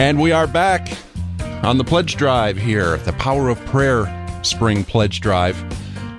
[0.00, 0.88] And we are back
[1.62, 4.06] on the pledge drive here, the Power of Prayer
[4.42, 5.62] Spring Pledge Drive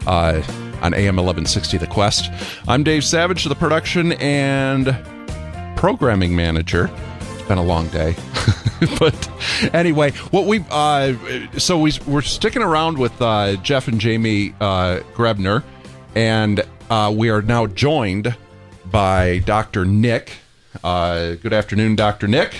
[0.07, 0.39] uh,
[0.83, 2.29] on AM 1160 The Quest.
[2.67, 4.96] I'm Dave Savage, the production and
[5.75, 6.92] programming manager.
[7.21, 8.15] It's been a long day.
[8.99, 11.16] but anyway, what we uh,
[11.57, 15.63] so we we're sticking around with uh, Jeff and Jamie uh, Graebner,
[16.13, 18.35] and uh, we are now joined
[18.91, 19.85] by Dr.
[19.85, 20.34] Nick.
[20.84, 22.27] Uh, good afternoon, Dr.
[22.27, 22.53] Nick.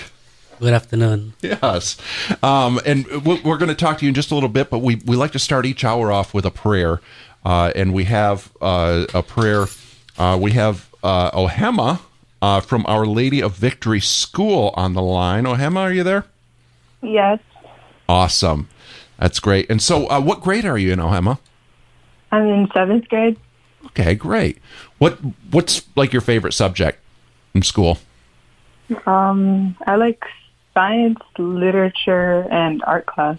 [0.62, 1.32] Good afternoon.
[1.42, 1.96] Yes.
[2.40, 4.78] Um, and we- we're going to talk to you in just a little bit, but
[4.78, 7.00] we, we like to start each hour off with a prayer.
[7.44, 9.66] Uh, and we have uh, a prayer.
[10.16, 11.98] Uh, we have uh, Ohema
[12.40, 15.44] uh, from Our Lady of Victory School on the line.
[15.46, 16.26] Ohema, are you there?
[17.02, 17.40] Yes,
[18.08, 18.68] Awesome.
[19.18, 19.68] That's great.
[19.68, 21.38] And so, uh, what grade are you in, Ohema?
[22.30, 23.36] I'm in seventh grade.
[23.86, 24.58] Okay, great.
[24.98, 25.18] What
[25.50, 27.00] What's like your favorite subject
[27.54, 27.98] in school?
[29.06, 30.22] Um, I like
[30.74, 33.38] science, literature, and art class.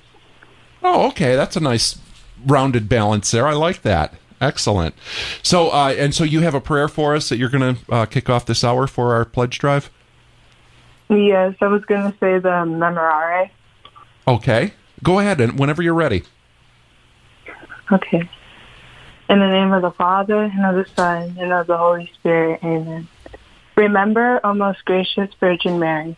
[0.83, 1.35] Oh, okay.
[1.35, 1.97] That's a nice
[2.45, 3.47] rounded balance there.
[3.47, 4.13] I like that.
[4.41, 4.95] Excellent.
[5.41, 8.05] So, uh, and so you have a prayer for us that you're going to uh,
[8.05, 9.89] kick off this hour for our pledge drive?
[11.09, 13.49] Yes, I was going to say the Memorare.
[14.27, 14.73] Okay.
[15.01, 16.23] Go ahead and whenever you're ready.
[17.91, 18.29] Okay.
[19.29, 22.59] In the name of the Father, and of the Son, and of the Holy Spirit,
[22.63, 23.07] amen.
[23.75, 26.17] Remember, O most gracious Virgin Mary,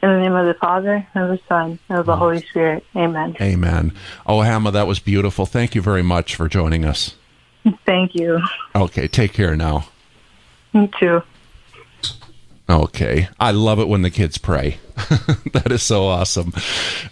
[0.00, 2.84] In the name of the Father, and of the Son, and of the Holy Spirit.
[2.94, 3.36] Amen.
[3.40, 3.92] Amen.
[4.26, 5.44] Oh, Hannah, that was beautiful.
[5.44, 7.16] Thank you very much for joining us.
[7.86, 8.40] Thank you.
[8.76, 9.88] Okay, take care now.
[10.72, 11.22] Me too.
[12.70, 13.28] Okay.
[13.40, 14.78] I love it when the kids pray.
[15.52, 16.52] that is so awesome.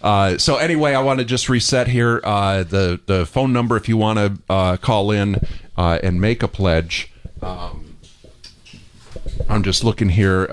[0.01, 3.89] Uh, so anyway, I want to just reset here uh, the the phone number if
[3.89, 5.41] you want to uh, call in
[5.75, 7.11] uh, and make a pledge.
[7.41, 7.97] Um,
[9.49, 10.47] I'm just looking here.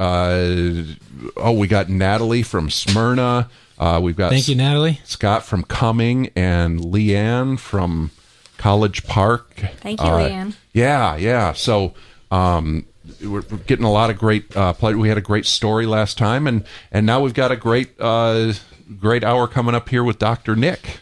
[1.37, 3.49] Oh, we got Natalie from Smyrna.
[3.79, 5.01] Uh, we've got Thank you, Natalie.
[5.05, 8.11] Scott from Cumming and Leanne from
[8.57, 9.55] College Park.
[9.81, 10.55] Thank you, Uh, Leanne.
[10.73, 11.53] Yeah, yeah.
[11.55, 11.95] So
[12.31, 12.87] um,
[13.21, 14.57] we're, we're getting a lot of great.
[14.57, 14.95] Uh, play.
[14.95, 18.53] We had a great story last time, and and now we've got a great uh,
[19.01, 21.01] great hour coming up here with Doctor Nick.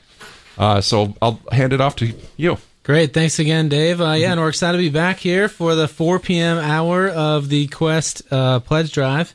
[0.58, 2.58] Uh, so I'll hand it off to you.
[2.84, 3.14] Great.
[3.14, 4.00] Thanks again, Dave.
[4.00, 6.58] Uh, yeah, and we're excited to be back here for the 4 p.m.
[6.58, 9.34] hour of the Quest uh, Pledge Drive.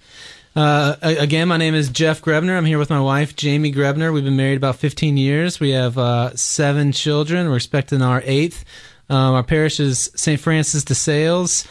[0.58, 2.58] Uh, again, my name is Jeff Graebner.
[2.58, 4.12] I'm here with my wife, Jamie Graebner.
[4.12, 5.60] We've been married about 15 years.
[5.60, 7.48] We have uh, seven children.
[7.48, 8.66] We're expecting our eighth.
[9.08, 10.42] Um, our parish is St.
[10.42, 11.68] Francis de Sales.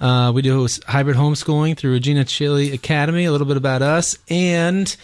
[0.00, 3.24] Uh, we do hybrid homeschooling through Regina Caeli Academy.
[3.24, 4.18] A little bit about us.
[4.28, 4.96] And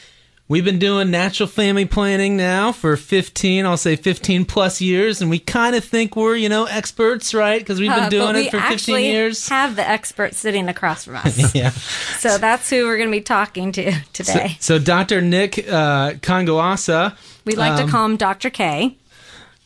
[0.51, 5.31] We've been doing natural family planning now for 15, I'll say 15 plus years, and
[5.31, 7.61] we kind of think we're, you know, experts, right?
[7.61, 9.49] Because we've been Uh, doing we it for 15 actually years.
[9.49, 11.55] have the expert sitting across from us.
[11.55, 11.71] yeah.
[12.19, 14.57] so that's who we're going to be talking to today.
[14.59, 15.21] so Dr.
[15.21, 18.51] Nick uh, Kongoasa, we like um, to call him Dr.
[18.51, 18.97] K.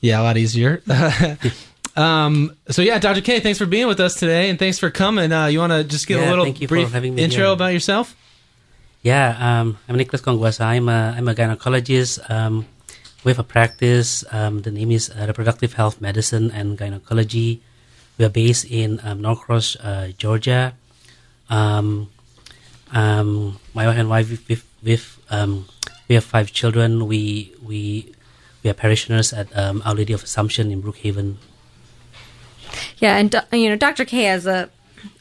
[0.03, 0.83] yeah, a lot easier.
[1.97, 3.23] um, so yeah, Dr.
[3.23, 5.33] K, thanks for being with us today, and thanks for coming.
[5.33, 7.45] Uh, you want to just give a little thank you for brief having me intro
[7.45, 7.53] again.
[7.55, 8.15] about yourself?
[9.05, 10.65] Yeah, um, I'm Nicholas Kongoasa.
[10.65, 12.25] I'm a, I'm a gynecologist.
[12.31, 12.65] Um,
[13.23, 14.25] have a practice.
[14.33, 17.61] Um, the name is uh, Reproductive Health Medicine and Gynecology.
[18.17, 20.73] We are based in um, Norcross, uh, Georgia.
[21.51, 22.09] Um,
[22.93, 25.19] um, my wife and wife, with, with, with,
[26.09, 27.07] we have five children.
[27.07, 28.11] We we
[28.63, 31.37] we are parishioners at Our Lady of Assumption in Brookhaven.
[32.99, 34.07] Yeah, and you know, Dr.
[34.07, 34.71] K has a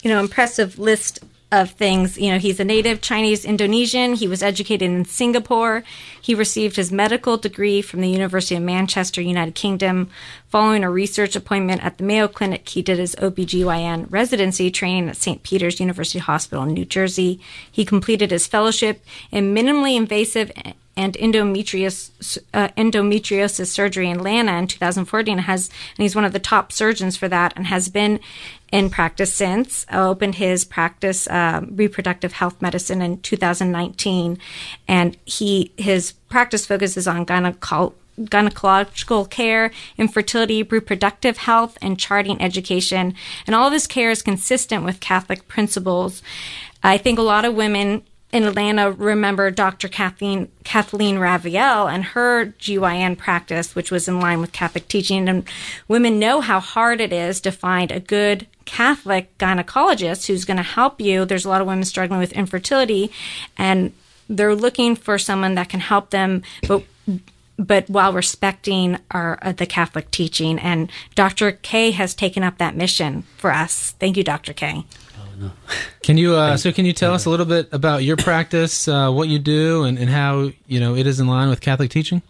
[0.02, 1.20] you know impressive list
[1.60, 2.18] of things.
[2.18, 4.14] You know, he's a native Chinese Indonesian.
[4.14, 5.84] He was educated in Singapore.
[6.20, 10.10] He received his medical degree from the University of Manchester, United Kingdom.
[10.48, 15.16] Following a research appointment at the Mayo Clinic, he did his OBGYN residency training at
[15.16, 15.42] St.
[15.42, 17.40] Peter's University Hospital in New Jersey.
[17.70, 20.50] He completed his fellowship in minimally invasive
[20.96, 26.38] and endometriosis, uh, endometriosis surgery in Atlanta in 2014 has and he's one of the
[26.38, 28.20] top surgeons for that and has been
[28.74, 34.36] in practice since opened his practice um, reproductive health medicine in 2019
[34.88, 43.14] and he his practice focuses on gynecological care, infertility, reproductive health, and charting education.
[43.46, 46.20] And all of this care is consistent with Catholic principles.
[46.82, 48.02] I think a lot of women
[48.34, 49.86] in Atlanta remember Dr.
[49.86, 55.28] Kathleen Kathleen Raviele and her GYN practice, which was in line with Catholic teaching.
[55.28, 55.44] And
[55.86, 60.64] women know how hard it is to find a good Catholic gynecologist who's going to
[60.64, 61.24] help you.
[61.24, 63.12] There's a lot of women struggling with infertility,
[63.56, 63.92] and
[64.28, 66.82] they're looking for someone that can help them, but
[67.56, 70.58] but while respecting our uh, the Catholic teaching.
[70.58, 71.52] And Dr.
[71.52, 73.92] K has taken up that mission for us.
[74.00, 74.52] Thank you, Dr.
[74.52, 74.84] K.
[76.02, 79.10] Can you uh, so can you tell us a little bit about your practice, uh,
[79.10, 82.22] what you do, and, and how you know it is in line with Catholic teaching?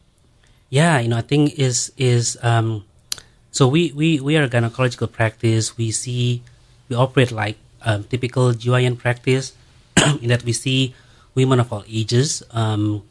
[0.71, 2.85] Yeah, you know, I think is is um,
[3.55, 5.77] so we, we we are a gynecological practice.
[5.77, 6.43] We see
[6.89, 9.53] we operate like um, typical GYN practice
[10.21, 10.95] in that we see
[11.37, 12.43] women of all ages.
[12.51, 13.05] Um,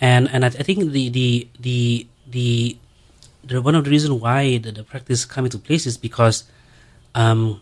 [0.00, 2.76] and and I, I think the the the the,
[3.44, 6.44] the one of the reason why the, the practice come into place is because
[7.14, 7.60] um,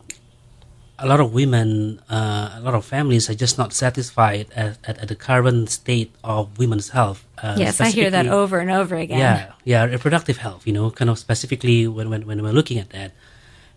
[0.98, 4.98] a lot of women, uh, a lot of families are just not satisfied at, at,
[4.98, 7.24] at the current state of women's health.
[7.38, 9.18] Uh, yes, I hear that over and over again.
[9.18, 10.66] yeah, yeah, reproductive health.
[10.66, 13.12] You know, kind of specifically when when, when we're looking at that,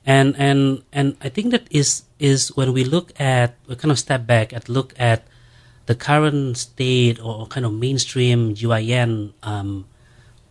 [0.05, 3.99] and and and I think that is is when we look at we kind of
[3.99, 5.23] step back and look at
[5.85, 9.85] the current state or kind of mainstream GYN um,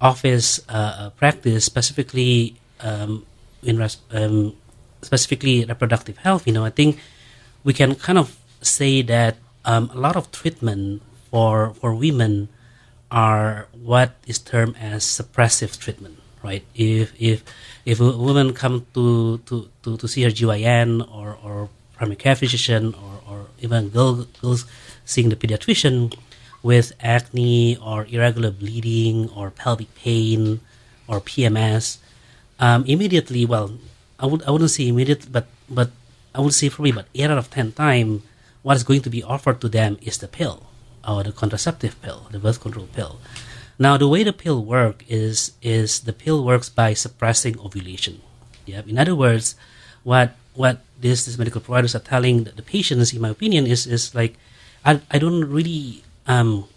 [0.01, 3.27] office uh, uh, practice, specifically um,
[3.63, 4.55] in res- um,
[5.03, 6.47] specifically reproductive health.
[6.47, 6.99] You know, I think
[7.65, 12.49] we can kind of say that um, a lot of treatment for for women
[13.11, 16.65] are what is termed as suppressive treatment, right?
[16.75, 17.43] If if
[17.85, 22.37] if a woman come to to, to, to see her GYN or, or primary care
[22.37, 24.65] physician or, or even girl, girls
[25.05, 26.15] seeing the pediatrician
[26.63, 30.61] with acne or irregular bleeding or pelvic pain
[31.09, 31.99] or PMS,
[32.59, 33.73] um, immediately, well,
[34.21, 35.91] I would I wouldn't say immediate, but but
[36.35, 38.23] I would say probably about eight out of ten time,
[38.63, 40.69] what is going to be offered to them is the pill
[41.07, 43.19] or the contraceptive pill, the birth control pill.
[43.81, 48.21] Now, the way the pill work is is the pill works by suppressing ovulation.
[48.67, 48.83] Yeah.
[48.87, 49.57] In other words,
[50.05, 53.87] what what this, these medical providers are telling the, the patients, in my opinion, is
[53.87, 54.37] is like,
[54.85, 56.69] I I don't really um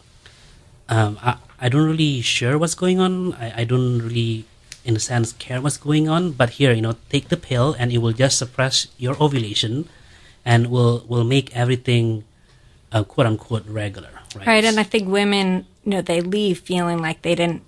[0.87, 3.35] um I, I don't really sure what's going on.
[3.35, 4.47] I, I don't really
[4.85, 6.31] in a sense care what's going on.
[6.31, 9.89] But here, you know, take the pill and it will just suppress your ovulation
[10.45, 12.23] and will will make everything
[12.91, 14.09] uh, quote unquote regular.
[14.35, 14.47] Right.
[14.47, 17.61] Right, and I think women, you know, they leave feeling like they didn't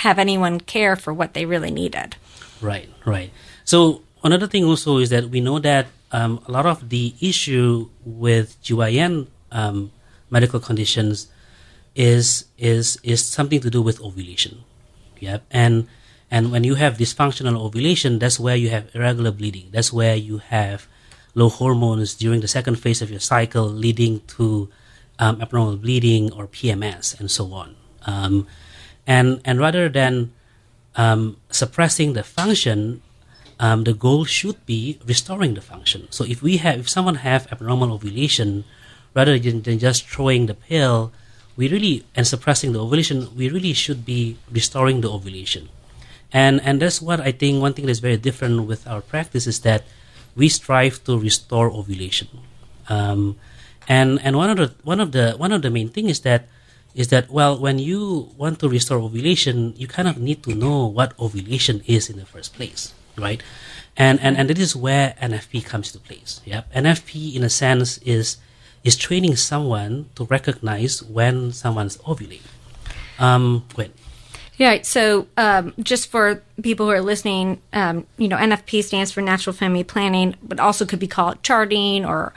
[0.00, 2.16] have anyone care for what they really needed.
[2.60, 3.30] Right, right.
[3.64, 7.88] So another thing also is that we know that um, a lot of the issue
[8.04, 9.92] with GYN um,
[10.30, 11.28] medical conditions
[11.94, 14.64] is is is something to do with ovulation.
[15.18, 15.86] Yep, and
[16.30, 19.68] and when you have dysfunctional ovulation, that's where you have irregular bleeding.
[19.72, 20.86] That's where you have
[21.34, 24.68] low hormones during the second phase of your cycle, leading to
[25.18, 27.74] um, abnormal bleeding or PMS and so on.
[28.06, 28.46] Um,
[29.06, 30.32] and and rather than
[30.94, 33.02] um, suppressing the function,
[33.58, 36.06] um, the goal should be restoring the function.
[36.10, 38.64] So if we have, if someone have abnormal ovulation,
[39.14, 41.12] rather than, than just throwing the pill,
[41.56, 45.68] we really and suppressing the ovulation, we really should be restoring the ovulation.
[46.32, 47.60] And and that's what I think.
[47.60, 49.84] One thing that's very different with our practice is that
[50.36, 52.28] we strive to restore ovulation.
[52.88, 53.36] Um,
[53.88, 56.46] and and one of the one of the one of the main thing is that
[56.94, 60.86] is that well when you want to restore ovulation you kind of need to know
[60.86, 63.42] what ovulation is in the first place right
[63.96, 67.98] and and and this is where nfp comes to place yep nfp in a sense
[67.98, 68.38] is
[68.82, 72.46] is training someone to recognize when someone's ovulating
[73.18, 73.64] um
[74.60, 79.22] Yeah, so um, just for people who are listening, um, you know, NFP stands for
[79.22, 82.34] Natural Family Planning, but also could be called charting or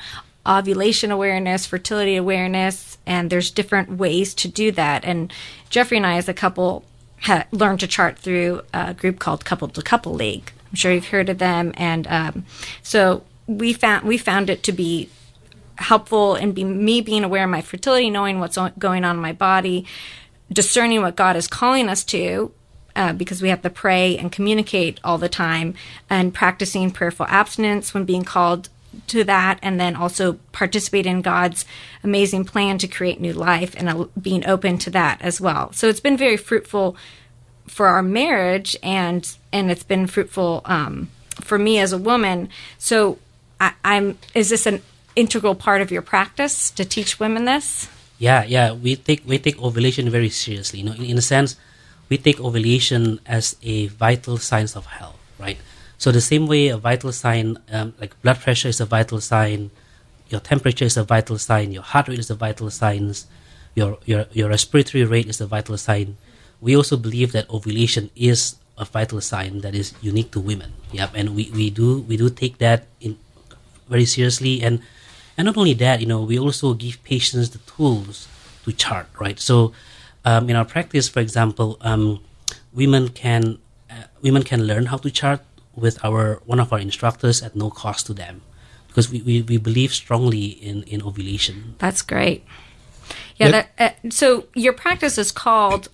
[0.47, 5.03] ovulation awareness, fertility awareness, and there's different ways to do that.
[5.03, 5.33] And
[5.69, 6.85] Jeffrey and I, as a couple,
[7.23, 10.53] ha- learned to chart through a group called Couple to Couple League.
[10.69, 12.45] I'm sure you've heard of them, and um,
[12.81, 15.09] so we found we found it to be
[15.75, 19.33] helpful in be, me being aware of my fertility, knowing what's going on in my
[19.33, 19.85] body,
[20.53, 22.51] discerning what God is calling us to,
[22.95, 25.73] uh, because we have to pray and communicate all the time,
[26.09, 28.69] and practicing prayerful abstinence when being called
[29.07, 31.65] to that, and then also participate in God's
[32.03, 35.73] amazing plan to create new life and uh, being open to that as well.
[35.73, 36.95] So it's been very fruitful
[37.67, 41.09] for our marriage, and and it's been fruitful um,
[41.41, 42.49] for me as a woman.
[42.77, 43.17] So
[43.59, 44.81] I, I'm is this an
[45.15, 47.87] integral part of your practice to teach women this?
[48.19, 50.79] Yeah, yeah, we take we take ovulation very seriously.
[50.79, 51.57] You know, in, in a sense,
[52.09, 55.57] we take ovulation as a vital sign of health, right?
[55.97, 59.71] So the same way a vital sign, um, like blood pressure, is a vital sign,
[60.29, 63.13] your temperature is a vital sign, your heart rate is a vital sign,
[63.75, 66.17] your your your respiratory rate is a vital sign.
[66.61, 70.73] We also believe that ovulation is a vital sign that is unique to women.
[70.91, 73.17] Yep, and we, we do we do take that in
[73.89, 74.81] very seriously and
[75.37, 78.27] and not only that, you know, we also give patients the tools
[78.65, 79.39] to chart, right?
[79.39, 79.73] So
[80.25, 82.21] um, in our practice, for example, um,
[82.71, 83.59] women can
[83.89, 85.41] uh, women can learn how to chart
[85.75, 88.41] with our one of our instructors at no cost to them
[88.87, 91.75] because we, we, we believe strongly in, in ovulation.
[91.79, 92.45] That's great.
[93.37, 93.47] Yeah.
[93.47, 93.51] Yep.
[93.51, 93.69] That,
[94.05, 95.89] uh, so your practice is called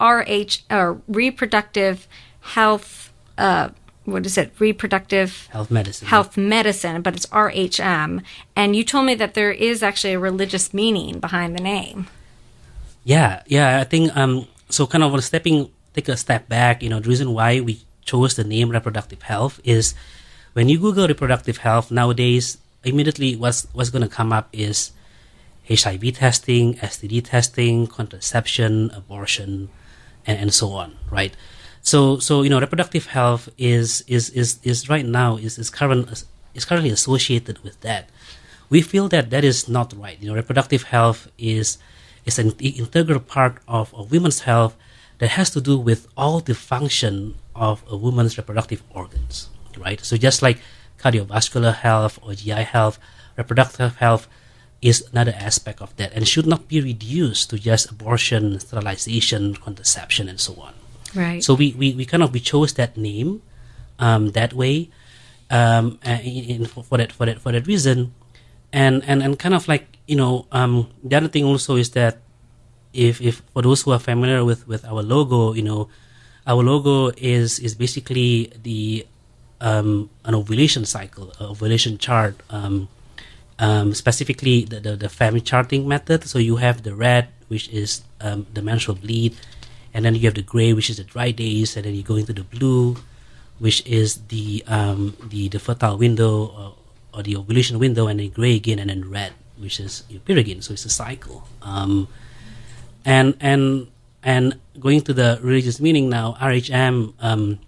[0.00, 2.08] RH or reproductive
[2.40, 3.12] health.
[3.36, 3.70] Uh,
[4.04, 4.52] what is it?
[4.58, 6.08] Reproductive Health medicine.
[6.08, 8.22] health medicine, but it's RHM.
[8.54, 12.08] And you told me that there is actually a religious meaning behind the name.
[13.04, 13.80] Yeah, yeah.
[13.80, 14.46] I think um.
[14.70, 16.82] So kind of stepping, take a step back.
[16.82, 19.94] You know, the reason why we chose the name reproductive health is
[20.54, 24.92] when you Google reproductive health nowadays, immediately what's what's going to come up is
[25.68, 29.70] HIV testing, STD testing, contraception, abortion,
[30.26, 31.34] and, and so on, right?
[31.84, 36.24] So so you know, reproductive health is is is, is right now is is current
[36.54, 38.08] is currently associated with that.
[38.70, 40.16] We feel that that is not right.
[40.18, 41.76] You know, reproductive health is
[42.24, 44.74] is an integral part of a woman's health
[45.18, 50.00] that has to do with all the function of a woman's reproductive organs, right?
[50.00, 50.60] So just like
[50.98, 52.98] cardiovascular health or GI health,
[53.36, 54.26] reproductive health
[54.80, 60.30] is another aspect of that and should not be reduced to just abortion, sterilization, contraception,
[60.30, 60.72] and so on.
[61.14, 61.42] Right.
[61.42, 63.42] So we, we, we kind of we chose that name
[63.98, 64.90] um, that way
[65.50, 68.14] um, uh, in, for, that for that for that reason,
[68.72, 72.18] and and and kind of like you know um, the other thing also is that
[72.92, 75.88] if if for those who are familiar with with our logo, you know,
[76.46, 79.06] our logo is is basically the
[79.60, 82.42] um, an ovulation cycle, ovulation chart.
[82.50, 82.88] Um,
[83.58, 86.24] um, specifically the, the, the family charting method.
[86.24, 89.36] So you have the red, which is um, the menstrual bleed,
[89.94, 92.16] and then you have the gray, which is the dry days, and then you go
[92.16, 92.96] into the blue,
[93.62, 96.74] which is the um, the, the fertile window or,
[97.14, 100.46] or the ovulation window, and then gray again, and then red, which is your period
[100.46, 100.60] again.
[100.60, 101.46] So it's a cycle.
[101.62, 102.08] Um,
[103.06, 103.86] and and
[104.24, 107.60] and going to the religious meaning now, RHM um,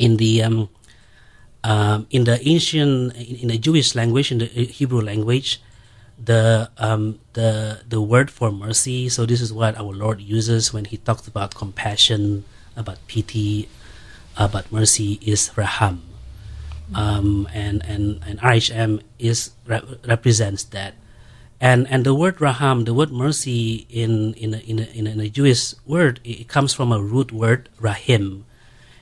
[0.00, 0.68] in the um,
[1.62, 5.62] um, in the ancient in, in the Jewish language, in the Hebrew language,
[6.18, 9.08] the um, the the word for mercy.
[9.08, 12.44] So this is what our Lord uses when He talks about compassion,
[12.76, 13.68] about pity,
[14.36, 16.02] about mercy is raham,
[16.94, 20.94] um, and and and RHM is re- represents that.
[21.60, 25.28] And and the word raham, the word mercy in in a, in a, in, a,
[25.28, 28.44] Jewish word, it comes from a root word rahim,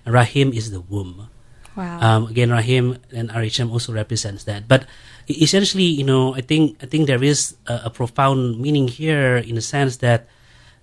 [0.07, 1.29] and rahim is the womb.
[1.75, 1.99] wow.
[1.99, 4.69] Um, again, Rahim and RHM also represents that.
[4.69, 4.87] But
[5.29, 9.55] essentially, you know, I think I think there is a, a profound meaning here in
[9.55, 10.29] the sense that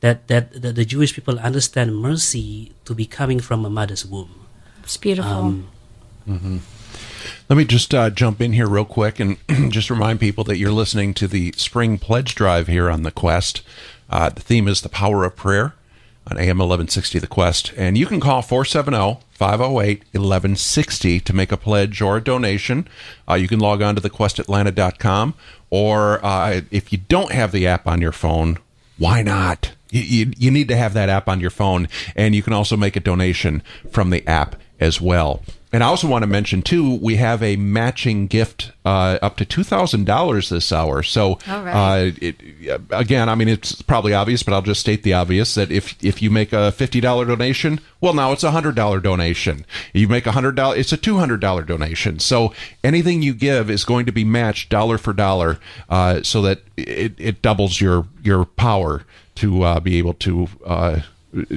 [0.02, 4.48] that that the, the Jewish people understand mercy to be coming from a mother's womb.
[4.84, 5.32] it's beautiful.
[5.32, 5.70] um,
[7.50, 9.38] Let me just uh, jump in here real quick and
[9.72, 13.62] just remind people that you're listening to the Spring Pledge Drive here on The Quest.
[14.10, 15.74] Uh, the theme is the power of prayer
[16.28, 17.74] on AM 1160 The Quest.
[17.78, 22.88] And you can call 470 508 1160 to make a pledge or a donation.
[23.28, 25.34] Uh, you can log on to thequestatlanta.com.
[25.70, 28.60] Or uh, if you don't have the app on your phone,
[28.98, 29.74] why not?
[29.90, 31.88] You, you, you need to have that app on your phone.
[32.16, 35.42] And you can also make a donation from the app as well.
[35.74, 39.46] And I also want to mention too, we have a matching gift uh, up to
[39.46, 41.02] two thousand dollars this hour.
[41.02, 41.72] So, right.
[41.72, 42.36] uh, it,
[42.90, 46.22] again, I mean, it's probably obvious, but I'll just state the obvious that if if
[46.22, 49.66] you make a fifty dollar donation, well, now it's a hundred dollar donation.
[49.94, 52.20] You make a hundred dollar, it's a two hundred dollar donation.
[52.20, 55.58] So anything you give is going to be matched dollar for dollar,
[55.90, 59.04] uh, so that it, it doubles your your power
[59.36, 61.00] to uh, be able to uh,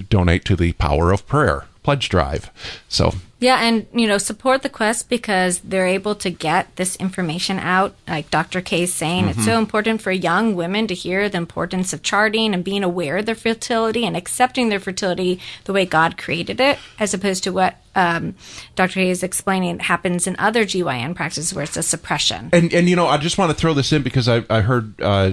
[0.08, 2.50] donate to the power of prayer pledge drive.
[2.88, 7.58] So Yeah, and you know, support the quest because they're able to get this information
[7.58, 7.94] out.
[8.08, 8.62] Like Dr.
[8.62, 12.54] K is saying, it's so important for young women to hear the importance of charting
[12.54, 16.78] and being aware of their fertility and accepting their fertility the way God created it,
[16.98, 18.34] as opposed to what um,
[18.76, 18.94] Dr.
[18.94, 22.48] K is explaining happens in other GYN practices where it's a suppression.
[22.50, 24.98] And and you know, I just want to throw this in because I I heard.
[25.02, 25.32] Uh,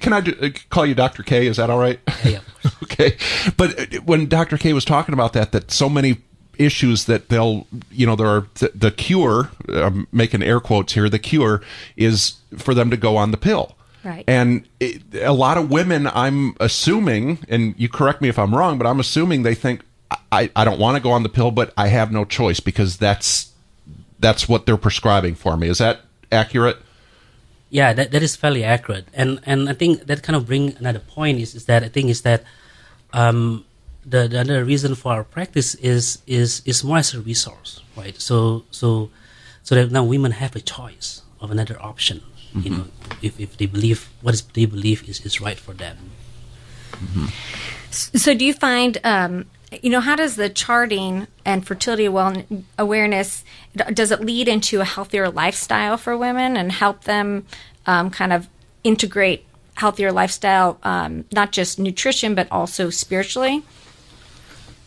[0.00, 1.48] can I do, call you Doctor K?
[1.48, 1.98] Is that all right?
[2.24, 2.38] Yeah.
[2.84, 3.16] okay.
[3.56, 6.18] But when Doctor K was talking about that, that so many
[6.58, 9.50] issues that they'll, you know, there are the, the cure.
[9.68, 11.08] I'm making air quotes here.
[11.08, 11.62] The cure
[11.96, 13.76] is for them to go on the pill.
[14.04, 14.24] Right.
[14.26, 18.78] And it, a lot of women, I'm assuming, and you correct me if I'm wrong,
[18.78, 19.82] but I'm assuming they think
[20.32, 22.96] I, I don't want to go on the pill, but I have no choice because
[22.96, 23.52] that's
[24.20, 25.68] that's what they're prescribing for me.
[25.68, 26.00] Is that
[26.32, 26.78] accurate?
[27.70, 31.00] Yeah, that, that is fairly accurate, and and I think that kind of bring another
[31.00, 32.44] point is, is that I think is that
[33.12, 33.64] um,
[34.04, 38.20] the, the other reason for our practice is is is more as a resource, right?
[38.20, 39.10] So so
[39.62, 42.22] so that now women have a choice of another option,
[42.54, 42.84] you know,
[43.22, 46.10] if, if they believe what is they believe is, is right for them.
[47.90, 49.46] So, do you find, um,
[49.82, 52.42] you know, how does the charting and fertility well
[52.78, 53.44] awareness
[53.92, 57.46] does it lead into a healthier lifestyle for women and help them
[57.86, 58.48] um, kind of
[58.84, 63.62] integrate healthier lifestyle, um, not just nutrition but also spiritually?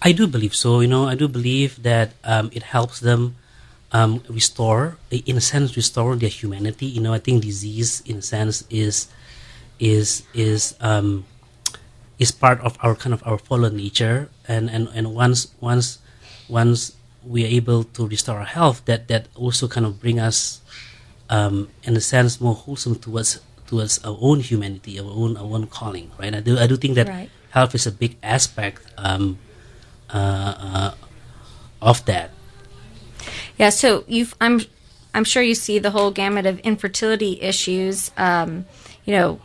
[0.01, 0.79] I do believe so.
[0.81, 3.35] You know, I do believe that um, it helps them
[3.91, 6.85] um, restore, in a sense, restore their humanity.
[6.87, 9.07] You know, I think disease, in a sense, is
[9.79, 11.25] is is um,
[12.17, 15.99] is part of our kind of our fallen nature, and and and once once
[16.49, 16.93] once
[17.23, 20.61] we are able to restore our health, that that also kind of bring us,
[21.29, 25.67] um, in a sense, more wholesome towards towards our own humanity, our own our own
[25.67, 26.09] calling.
[26.17, 26.33] Right?
[26.33, 27.29] I do I do think that Right.
[27.51, 29.37] health is a big aspect um,
[30.13, 32.31] of that.
[33.57, 34.61] Yeah, so you've I'm
[35.13, 38.11] I'm sure you see the whole gamut of infertility issues.
[38.17, 38.65] Um,
[39.05, 39.41] you know,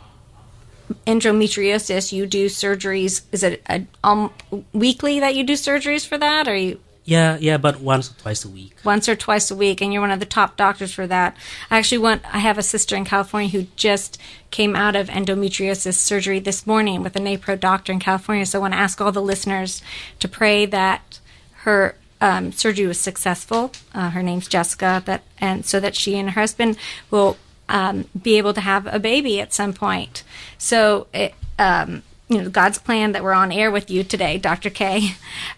[1.05, 2.11] endometriosis.
[2.11, 3.21] You do surgeries.
[3.31, 4.31] Is it a, um,
[4.73, 8.43] weekly that you do surgeries for that, or you Yeah, yeah, but once or twice
[8.43, 8.75] a week.
[8.83, 9.79] once or twice a week?
[9.79, 11.37] And you're one of the top doctors for that.
[11.71, 14.19] I actually want, I have a sister in California who just
[14.51, 18.45] came out of endometriosis surgery this morning with a NAPRO doctor in California.
[18.45, 19.81] So I want to ask all the listeners
[20.19, 21.21] to pray that
[21.59, 23.71] her um, surgery was successful.
[23.93, 25.21] Uh, her name's Jessica.
[25.39, 26.77] And so that she and her husband
[27.09, 27.37] will
[27.69, 30.25] um, be able to have a baby at some point.
[30.57, 34.69] So it, um, you know, God's plan that we're on air with you today, Dr.
[34.69, 35.15] K.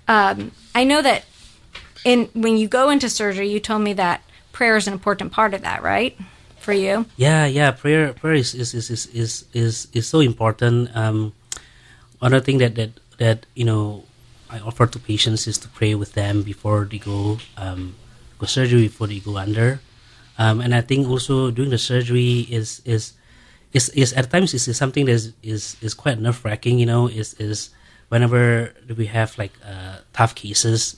[0.07, 1.25] Um, I know that
[2.03, 5.53] in when you go into surgery, you told me that prayer is an important part
[5.53, 6.17] of that, right?
[6.59, 7.71] For you, Yeah, yeah.
[7.71, 10.93] Prayer, prayer is is is is is is, so important.
[10.93, 11.33] Um,
[12.19, 14.03] one other thing that that that you know
[14.49, 17.95] I offer to patients is to pray with them before they go um,
[18.37, 19.79] go surgery before they go under.
[20.37, 23.13] Um, and I think also during the surgery is is
[23.73, 26.79] is, at times is, is something that is, is is quite nerve wracking.
[26.79, 27.69] You know, is is
[28.09, 30.97] whenever we have like uh, tough cases,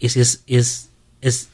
[0.00, 0.88] is is is
[1.22, 1.48] is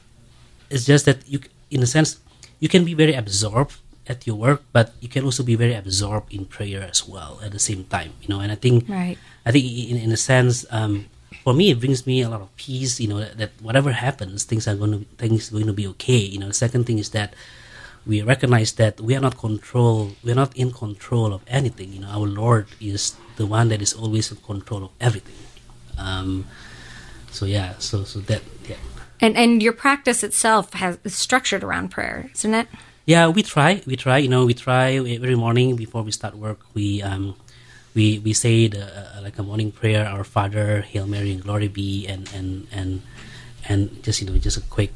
[0.69, 1.39] it's just that you
[1.71, 2.17] in a sense
[2.59, 3.77] you can be very absorbed
[4.07, 7.51] at your work but you can also be very absorbed in prayer as well at
[7.51, 8.39] the same time you know?
[8.43, 9.17] And i think Right.
[9.45, 11.07] i think in, in a sense um,
[11.43, 14.43] for me it brings me a lot of peace you know that, that whatever happens
[14.43, 16.47] things are going to things are going to be okay you know?
[16.47, 17.33] The second thing is that
[18.05, 22.01] we recognize that we are not control we are not in control of anything you
[22.01, 22.11] know?
[22.11, 25.35] Our lord is the one that is always in control of everything.
[25.97, 26.45] Um,
[27.33, 28.77] so yeah so so that yeah
[29.23, 32.67] and and your practice itself has is structured around prayer, isn't it?
[33.05, 33.81] Yeah, we try.
[33.87, 34.17] We try.
[34.19, 36.59] You know, we try every morning before we start work.
[36.75, 37.35] We um,
[37.95, 41.71] we we say the uh, like a morning prayer, Our Father, Hail Mary, and Glory
[41.71, 43.01] be, and and and
[43.63, 44.91] and just you know just a quick.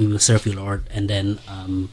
[0.00, 1.92] We will serve you, Lord, and then um,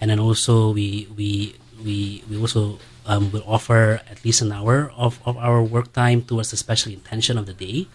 [0.00, 4.90] and then also we we we we also um, will offer at least an hour
[4.94, 7.86] of, of our work time towards the special intention of the day.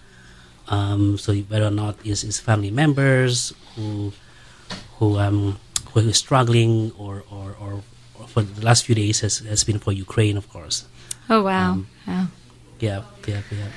[0.67, 4.13] Um, so whether or not is is family members who
[4.99, 5.59] who um
[5.93, 7.81] who is struggling or, or, or,
[8.17, 10.85] or for the last few days has, has been for Ukraine, of course.
[11.29, 12.27] Oh wow, wow.
[12.79, 13.67] Yeah, yeah, yeah.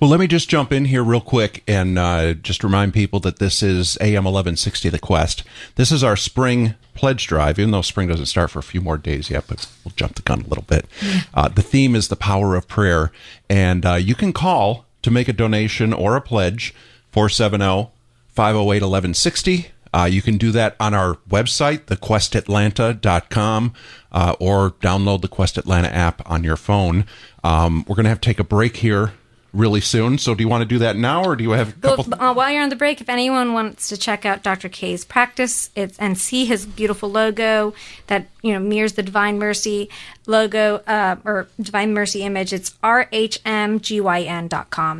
[0.00, 3.38] Well, let me just jump in here real quick and uh, just remind people that
[3.38, 5.44] this is AM 1160 The Quest.
[5.76, 8.98] This is our spring pledge drive, even though spring doesn't start for a few more
[8.98, 10.86] days yet, but we'll jump the gun a little bit.
[11.32, 13.12] Uh, the theme is the power of prayer,
[13.48, 16.74] and uh, you can call to make a donation or a pledge
[17.12, 17.90] 470
[18.28, 19.68] 508 1160.
[19.92, 23.72] Uh, you can do that on our website, thequestatlanta.com,
[24.10, 27.06] uh, or download the Quest Atlanta app on your phone.
[27.44, 29.12] Um, we're going to have to take a break here
[29.54, 30.18] really soon.
[30.18, 32.34] So, do you want to do that now, or do you have a Well, uh,
[32.34, 34.68] while you're on the break, if anyone wants to check out Dr.
[34.68, 37.72] K's practice it's, and see his beautiful logo
[38.08, 39.88] that you know mirrors the Divine Mercy
[40.26, 43.40] logo uh, or Divine Mercy image, it's rhmgyn.com.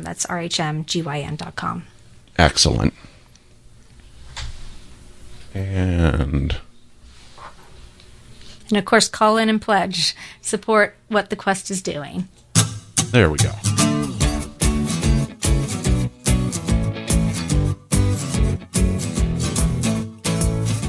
[0.01, 1.83] That's rhmgyn.com.
[2.37, 2.93] Excellent.
[5.53, 6.57] And
[8.69, 10.15] And of course, call in and pledge.
[10.41, 12.27] Support what the Quest is doing.
[13.11, 13.51] there we go.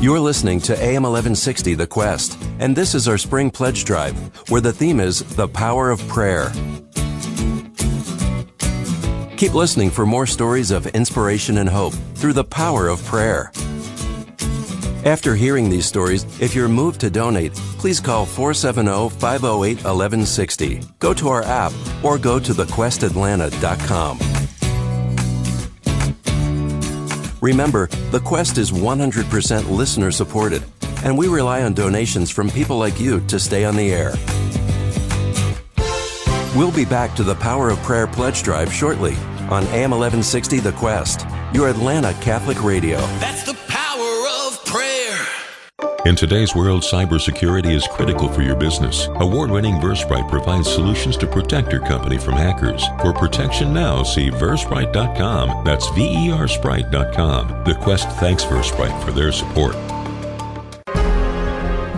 [0.06, 4.14] You're listening to AM 1160 The Quest, and this is our spring pledge drive,
[4.48, 6.52] where the theme is the power of prayer.
[9.36, 13.50] Keep listening for more stories of inspiration and hope through the power of prayer.
[15.04, 20.82] After hearing these stories, if you're moved to donate, please call 470 508 1160.
[21.00, 21.72] Go to our app
[22.04, 24.35] or go to thequestatlanta.com.
[27.40, 30.62] Remember, The Quest is 100% listener supported,
[31.04, 34.14] and we rely on donations from people like you to stay on the air.
[36.56, 39.14] We'll be back to the Power of Prayer pledge drive shortly
[39.50, 42.98] on AM 1160 The Quest, your Atlanta Catholic radio.
[43.18, 43.65] That's the.
[46.06, 49.08] In today's world, cybersecurity is critical for your business.
[49.16, 52.86] Award winning Versprite provides solutions to protect your company from hackers.
[53.00, 55.64] For protection now, see Versprite.com.
[55.64, 57.64] That's V E R Sprite.com.
[57.64, 59.74] The Quest thanks Versprite for their support.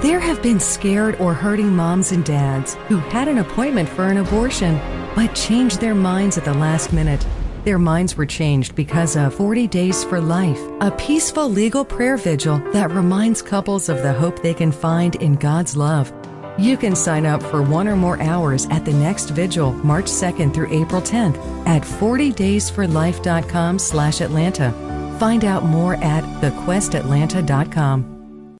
[0.01, 4.16] There have been scared or hurting moms and dads who had an appointment for an
[4.16, 4.81] abortion
[5.14, 7.27] but changed their minds at the last minute.
[7.68, 12.57] Their minds were changed because of 40 Days for Life, a peaceful legal prayer vigil
[12.72, 16.11] that reminds couples of the hope they can find in God's love.
[16.59, 20.54] You can sign up for one or more hours at the next vigil, March 2nd
[20.54, 24.72] through April 10th at 40daysforlife.com slash Atlanta.
[25.20, 28.59] Find out more at thequestatlanta.com.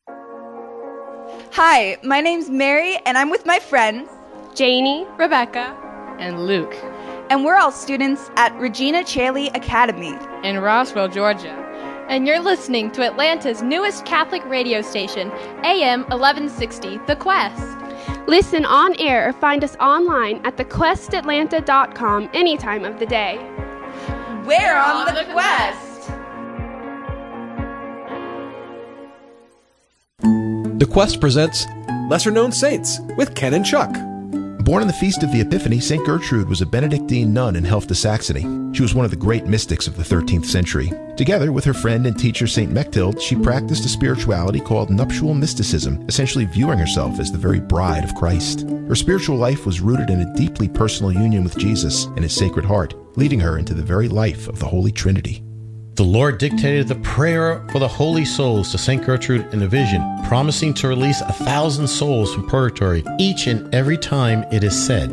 [1.53, 4.11] Hi, my name's Mary, and I'm with my friends
[4.55, 5.75] Janie, Rebecca,
[6.19, 6.77] and Luke.
[7.31, 11.53] And we're all students at Regina Caeli Academy in Roswell, Georgia.
[12.09, 15.31] And you're listening to Atlanta's newest Catholic radio station,
[15.63, 17.77] AM 1160, The Quest.
[18.27, 23.37] Listen on air or find us online at thequestatlanta.com any time of the day.
[24.47, 25.89] We're on the quest!
[30.79, 31.67] The Quest presents
[32.09, 33.95] Lesser Known Saints with Ken and Chuck.
[34.69, 36.05] Born on the Feast of the Epiphany, St.
[36.05, 38.43] Gertrude was a Benedictine nun in Helfta, Saxony.
[38.75, 40.93] She was one of the great mystics of the 13th century.
[41.17, 42.71] Together with her friend and teacher St.
[42.71, 48.05] Mechthild, she practiced a spirituality called nuptial mysticism, essentially viewing herself as the very bride
[48.05, 48.69] of Christ.
[48.69, 52.67] Her spiritual life was rooted in a deeply personal union with Jesus and his Sacred
[52.67, 55.43] Heart, leading her into the very life of the Holy Trinity.
[55.99, 59.05] The Lord dictated the prayer for the holy souls to St.
[59.05, 63.99] Gertrude in a vision, promising to release a thousand souls from purgatory each and every
[63.99, 65.11] time it is said.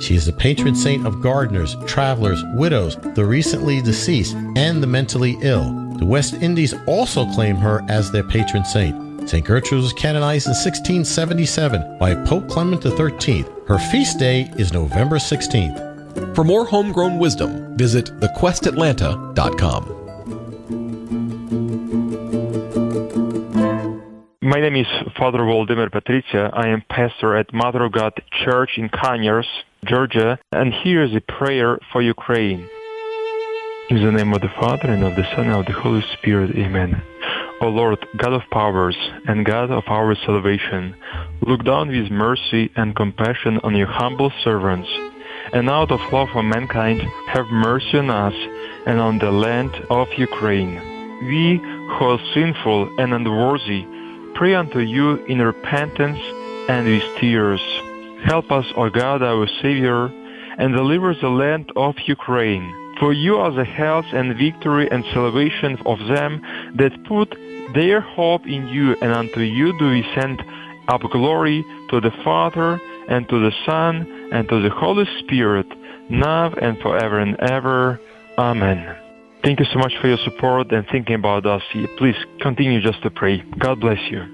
[0.00, 5.36] She is the patron saint of gardeners, travelers, widows, the recently deceased, and the mentally
[5.42, 5.70] ill.
[5.98, 9.28] The West Indies also claim her as their patron saint.
[9.28, 9.44] St.
[9.44, 13.44] Gertrude was canonized in 1677 by Pope Clement XIII.
[13.68, 16.34] Her feast day is November 16th.
[16.34, 20.03] For more homegrown wisdom, visit thequestatlanta.com.
[24.44, 26.50] My name is Father Waldemar Patricia.
[26.52, 28.12] I am pastor at Mother of God
[28.44, 29.46] Church in Conyers,
[29.86, 32.68] Georgia, and here is a prayer for Ukraine.
[33.88, 36.50] In the name of the Father, and of the Son, and of the Holy Spirit,
[36.56, 37.00] Amen.
[37.62, 40.94] O Lord, God of powers, and God of our salvation,
[41.40, 44.90] look down with mercy and compassion on your humble servants,
[45.54, 48.34] and out of love for mankind, have mercy on us
[48.84, 50.74] and on the land of Ukraine.
[51.30, 53.86] We, who are sinful and unworthy,
[54.34, 56.18] pray unto you in repentance
[56.68, 57.60] and with tears.
[58.24, 60.06] Help us, O God, our Savior,
[60.58, 62.72] and deliver the land of Ukraine.
[63.00, 66.40] For you are the health and victory and salvation of them
[66.76, 67.34] that put
[67.74, 70.42] their hope in you, and unto you do we send
[70.88, 75.66] up glory to the Father, and to the Son, and to the Holy Spirit,
[76.08, 78.00] now and forever and ever.
[78.38, 79.03] Amen.
[79.44, 81.60] Thank you so much for your support and thinking about us.
[81.98, 83.44] Please continue just to pray.
[83.58, 84.24] God bless you.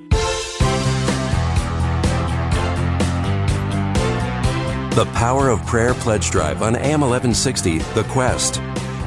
[4.95, 8.63] The Power of Prayer Pledge Drive on AM 1160, The Quest.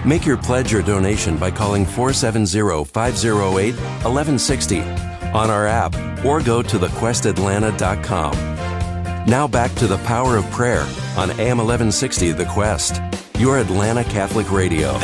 [0.06, 6.62] Make your pledge or donation by calling 470 508 1160 on our app or go
[6.62, 8.34] to thequestatlanta.com.
[9.26, 10.86] Now back to the Power of Prayer
[11.16, 13.02] on AM 1160, The Quest,
[13.40, 15.00] your Atlanta Catholic radio.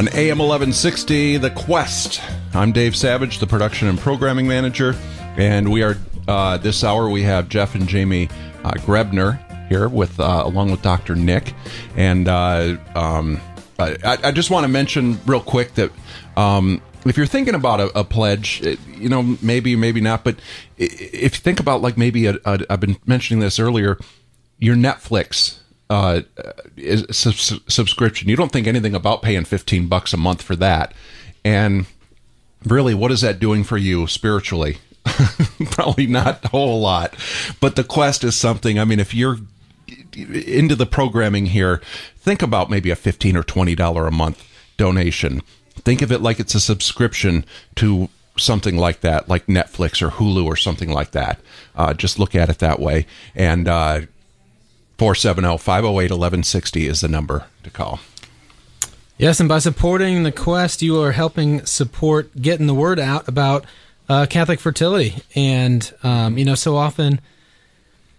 [0.00, 2.22] On AM 1160, The Quest.
[2.54, 4.96] I'm Dave Savage, the production and programming manager,
[5.36, 8.30] and we are uh, this hour we have Jeff and Jamie
[8.64, 11.16] uh, Graebner here with uh, along with Dr.
[11.16, 11.52] Nick,
[11.96, 13.42] and uh, um,
[13.78, 15.92] I, I, just want to mention real quick that.
[16.34, 18.62] Um, if you're thinking about a, a, pledge,
[18.96, 20.36] you know, maybe, maybe not, but
[20.78, 23.98] if you think about like maybe i have been mentioning this earlier,
[24.58, 25.59] your Netflix
[25.90, 26.22] uh,
[27.10, 28.28] subscription.
[28.28, 30.94] You don't think anything about paying 15 bucks a month for that.
[31.44, 31.86] And
[32.64, 34.78] really, what is that doing for you spiritually?
[35.70, 37.14] Probably not a whole lot.
[37.60, 39.38] But the quest is something, I mean, if you're
[40.14, 41.80] into the programming here,
[42.16, 45.42] think about maybe a fifteen or twenty dollar a month donation.
[45.74, 47.44] Think of it like it's a subscription
[47.76, 51.40] to something like that, like Netflix or Hulu or something like that.
[51.74, 53.06] Uh, just look at it that way.
[53.34, 54.02] And uh,
[55.00, 58.00] 470 508 1160 is the number to call.
[59.16, 63.64] Yes, and by supporting the quest, you are helping support getting the word out about
[64.10, 65.22] uh, Catholic fertility.
[65.34, 67.22] And, um, you know, so often,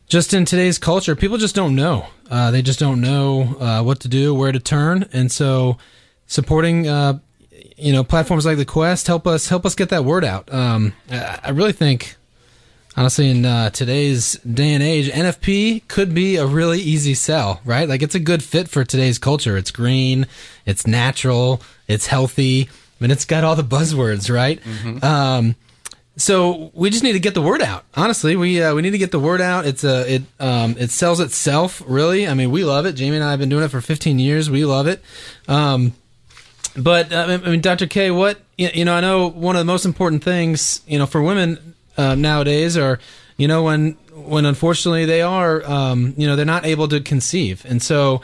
[0.07, 2.07] just in today's culture, people just don't know.
[2.31, 5.07] Uh, they just don't know uh, what to do, where to turn.
[5.13, 5.77] And so
[6.25, 7.19] supporting, uh,
[7.77, 10.51] you know, platforms like the Quest help us help us get that word out.
[10.51, 12.15] Um, I, I really think
[12.97, 17.87] honestly in uh, today's day and age nfp could be a really easy sell right?
[17.87, 19.57] Like it's a good fit for today's culture.
[19.57, 20.27] It's green
[20.65, 24.59] it's natural it's healthy I mean, it's got all the buzzwords right?
[25.03, 25.55] Um,
[26.17, 27.85] so we just need to get the word out.
[27.95, 29.65] Honestly we uh, we need to get the word out.
[29.65, 32.27] It's a it um, it sells itself really.
[32.27, 32.93] I mean we love it.
[32.93, 34.49] Jamie and i have been doing it for 15 years.
[34.49, 35.01] We love it.
[35.47, 35.93] Um,
[36.75, 37.87] but uh, I mean, Dr.
[37.87, 38.93] K, what you know?
[38.93, 42.99] I know one of the most important things you know for women uh, nowadays are
[43.37, 47.65] you know when when unfortunately they are um, you know they're not able to conceive,
[47.65, 48.21] and so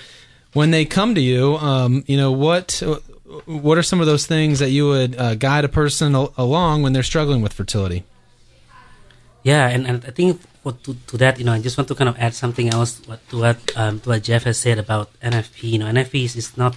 [0.54, 2.82] when they come to you, um, you know what
[3.46, 6.82] what are some of those things that you would uh, guide a person al- along
[6.82, 8.04] when they're struggling with fertility?
[9.44, 11.96] Yeah, and, and I think for, to, to that, you know, I just want to
[11.96, 15.64] kind of add something else to what um, to what Jeff has said about NFP.
[15.64, 16.76] You know, NFP is, is not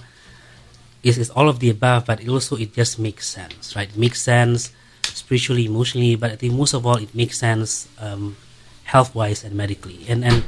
[1.03, 3.89] is, is all of the above, but it also it just makes sense, right?
[3.89, 4.71] It makes sense
[5.15, 8.35] spiritually, emotionally, but I think most of all, it makes sense um,
[8.83, 10.05] health wise and medically.
[10.07, 10.43] And and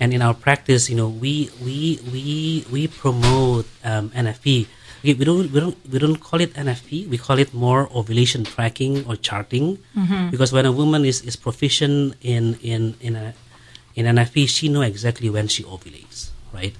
[0.00, 4.66] and in our practice, you know, we we we we promote um, NFP.
[5.04, 7.08] We, we don't we don't we don't call it NFP.
[7.08, 10.30] We call it more ovulation tracking or charting, Mhm.
[10.32, 13.34] because when a woman is, is proficient in in in a
[13.94, 16.74] in NFP, she know exactly when she ovulates, right?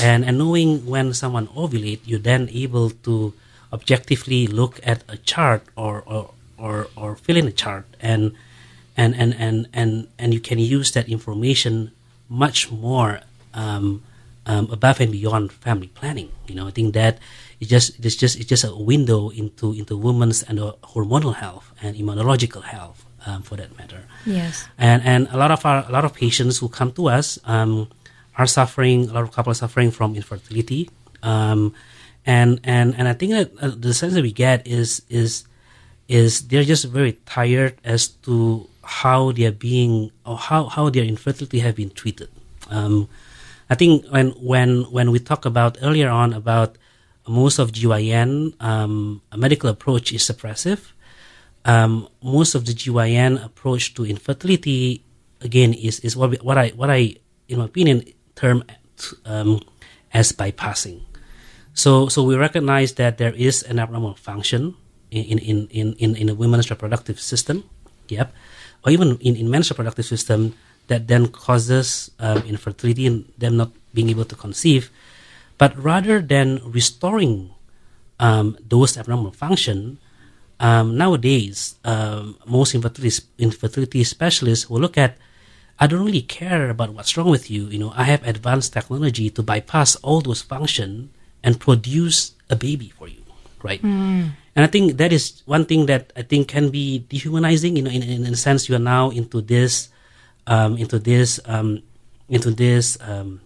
[0.00, 3.32] And and knowing when someone ovulate, you're then able to
[3.72, 6.30] objectively look at a chart or or
[6.62, 8.32] or, or fill in a chart and
[8.94, 11.92] and, and, and, and and you can use that information
[12.28, 13.20] much more
[13.54, 14.02] um,
[14.46, 16.30] um, above and beyond family planning.
[16.46, 17.18] You know, I think that
[17.58, 21.72] it's just it's just it's just a window into into women's and uh, hormonal health
[21.80, 24.04] and immunological health, um, for that matter.
[24.26, 24.68] Yes.
[24.76, 27.88] And and a lot of our a lot of patients who come to us um,
[28.36, 29.08] are suffering.
[29.08, 30.90] A lot of couples are suffering from infertility.
[31.22, 31.74] Um,
[32.26, 35.44] and and and I think that uh, the sense that we get is is
[36.12, 41.60] is they're just very tired as to how they're being or how, how their infertility
[41.60, 42.28] have been treated.
[42.68, 43.08] Um,
[43.70, 46.76] I think when when when we talk about earlier on about
[47.26, 50.92] most of GYN, um, a medical approach is suppressive.
[51.64, 55.00] Um, most of the GYN approach to infertility,
[55.40, 57.16] again, is is what we, what I what I
[57.48, 58.04] in my opinion
[58.36, 58.64] term
[59.24, 59.64] um,
[60.12, 61.00] as bypassing.
[61.72, 64.76] So so we recognize that there is an abnormal function
[65.12, 67.68] in in in in, in a woman's reproductive system.
[68.08, 68.32] Yep,
[68.84, 70.54] or even in, in men's reproductive system
[70.88, 74.90] that then causes um, infertility and them not being able to conceive.
[75.58, 77.54] But rather than restoring
[78.18, 79.98] um, those abnormal function,
[80.58, 85.16] um, nowadays um, most infertility infertility specialists will look at.
[85.80, 87.66] I don't really care about what's wrong with you.
[87.66, 91.10] You know, I have advanced technology to bypass all those function
[91.42, 93.24] and produce a baby for you,
[93.62, 93.82] right?
[93.82, 94.38] Mm.
[94.54, 97.76] And I think that is one thing that I think can be dehumanizing.
[97.76, 99.88] You know, in, in, in a sense, you are now into this,
[100.46, 101.80] um, into this, um,
[102.28, 103.40] into this, um,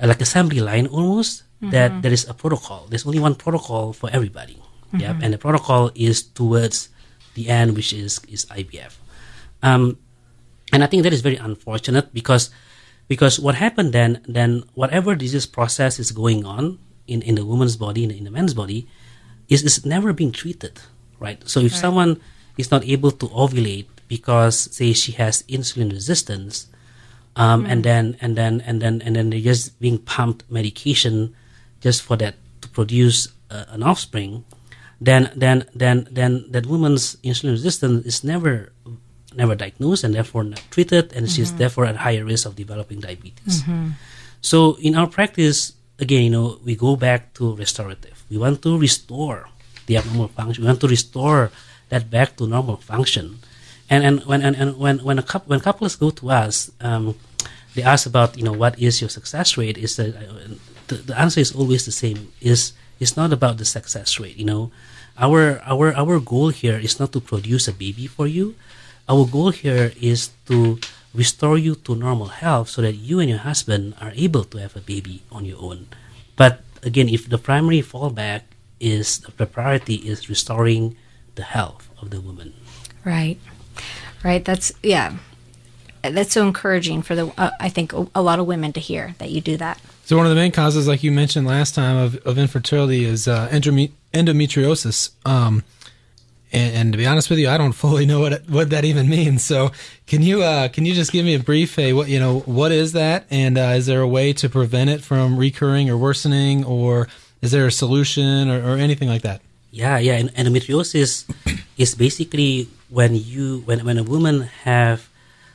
[0.00, 1.44] like assembly line almost.
[1.60, 2.02] That Mhm.
[2.02, 2.86] there is a protocol.
[2.88, 4.62] There's only one protocol for everybody.
[4.94, 5.22] Yep, Mhm.
[5.26, 6.88] and the protocol is towards
[7.34, 8.94] the end, which is is IVF.
[9.62, 9.98] Um,
[10.72, 12.50] and I think that is very unfortunate because
[13.10, 16.78] because what happened then then whatever disease process is going on
[17.10, 18.86] in, in the woman's body in, in the man's body
[19.48, 20.74] is is never being treated
[21.18, 21.80] right so if Right.
[21.84, 22.20] someone
[22.56, 26.66] is not able to ovulate because say she has insulin resistance
[27.36, 27.88] um, and Mm.
[27.90, 31.34] then and then and then and then they're just being pumped medication
[31.80, 34.44] just for that to produce uh, an offspring
[35.00, 38.72] then then then then that woman's insulin resistance is never
[39.36, 41.58] never diagnosed and therefore not treated and she's Mhm.
[41.62, 43.94] therefore at higher risk of developing diabetes Mhm.
[44.42, 48.78] so in our practice again you know we go back to restorative we want to
[48.78, 49.48] restore
[49.86, 50.64] the abnormal function.
[50.64, 51.50] We want to restore
[51.88, 53.40] that back to normal function.
[53.88, 57.16] And and when and, and when when a couple when couples go to us um,
[57.74, 60.12] they ask about you know what is your success rate is the,
[60.88, 62.32] the answer is always the same.
[62.40, 64.70] Is it's not about the success rate you know.
[65.18, 68.54] Our our our goal here is not to produce a baby for you.
[69.08, 70.78] Our goal here is to
[71.14, 74.76] restore you to normal health so that you and your husband are able to have
[74.76, 75.88] a baby on your own.
[76.36, 78.42] But again, if the primary fallback
[78.80, 80.96] is the priority is restoring
[81.34, 82.54] the health of the woman.
[83.04, 83.38] Right.
[84.24, 84.44] Right.
[84.44, 85.16] That's yeah.
[86.02, 89.14] That's so encouraging for the uh, I think a, a lot of women to hear
[89.18, 89.80] that you do that.
[90.04, 93.28] So one of the main causes, like you mentioned last time, of, of infertility is
[93.28, 95.10] uh, endome- endometriosis.
[95.26, 95.64] Um,
[96.52, 99.08] and, and, to be honest with you, I don't fully know what what that even
[99.08, 99.44] means.
[99.44, 99.70] So
[100.06, 101.76] can you uh, can you just give me a brief?
[101.76, 104.90] Hey, what you know, what is that, and uh, is there a way to prevent
[104.90, 107.08] it from recurring or worsening, or
[107.42, 109.40] is there a solution or, or anything like that?
[109.70, 110.14] Yeah, yeah.
[110.14, 111.28] And endometriosis
[111.76, 115.08] is basically when you when when a woman have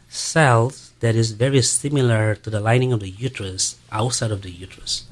[0.10, 5.03] cells that is very similar to the lining of the uterus outside of the uterus.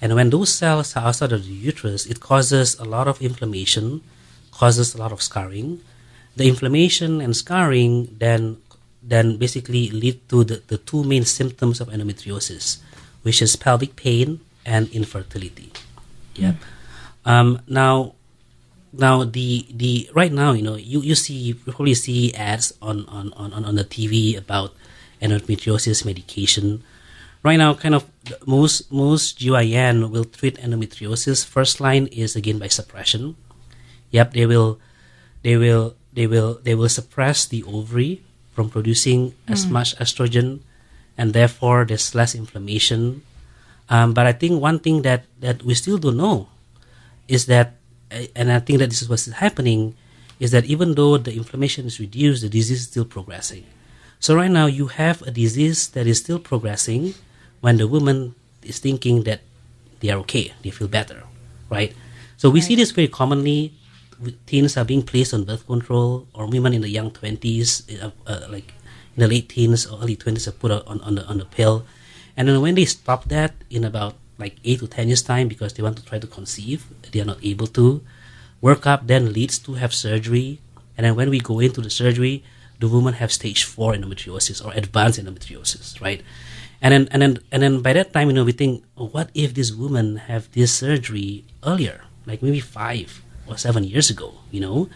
[0.00, 4.02] And when those cells are outside of the uterus, it causes a lot of inflammation,
[4.56, 5.84] causes a lot of scarring.
[6.36, 8.56] The inflammation and scarring then
[9.06, 12.82] then basically lead to the, the two main symptoms of endometriosis,
[13.22, 15.70] which is pelvic pain and infertility.
[16.34, 16.58] Yeah.
[17.24, 18.14] Um, now,
[18.92, 23.06] now the the right now you know you, you see you probably see ads on,
[23.06, 24.74] on, on, on the TV about
[25.22, 26.82] endometriosis medication.
[27.42, 28.04] Right now, kind of
[28.44, 31.46] most most GYN will treat endometriosis.
[31.46, 33.36] First line is again by suppression.
[34.16, 34.80] Yep, they will
[35.44, 38.24] they will they will they will suppress the ovary
[38.56, 39.76] from producing as Mm.
[39.76, 40.64] much estrogen,
[41.20, 43.20] and therefore there's less inflammation.
[43.92, 46.48] Um, but I think one thing that that we still don't know
[47.28, 47.76] is that,
[48.08, 49.92] uh, and I think that this is what's happening,
[50.40, 53.68] is that even though the inflammation is reduced, the disease is still progressing.
[54.18, 57.12] So right now you have a disease that is still progressing
[57.60, 58.32] when the woman
[58.64, 59.44] is thinking that
[60.00, 61.28] they are okay, they feel better,
[61.68, 61.92] right?
[62.40, 63.76] So we see this very commonly.
[64.46, 68.46] Teens are being placed on birth control, or women in the young twenties, uh, uh,
[68.48, 68.72] like
[69.16, 71.84] in the late teens or early twenties, are put on, on the on the pill,
[72.36, 75.74] and then when they stop that in about like eight to ten years time because
[75.74, 78.00] they want to try to conceive, they are not able to.
[78.62, 80.60] Workup then leads to have surgery,
[80.96, 82.42] and then when we go into the surgery,
[82.80, 86.22] the woman have stage four endometriosis or advanced endometriosis, right?
[86.80, 89.30] And then and then and then by that time, you know, we think, oh, what
[89.34, 94.60] if this woman have this surgery earlier, like maybe five or seven years ago, you
[94.60, 94.88] know?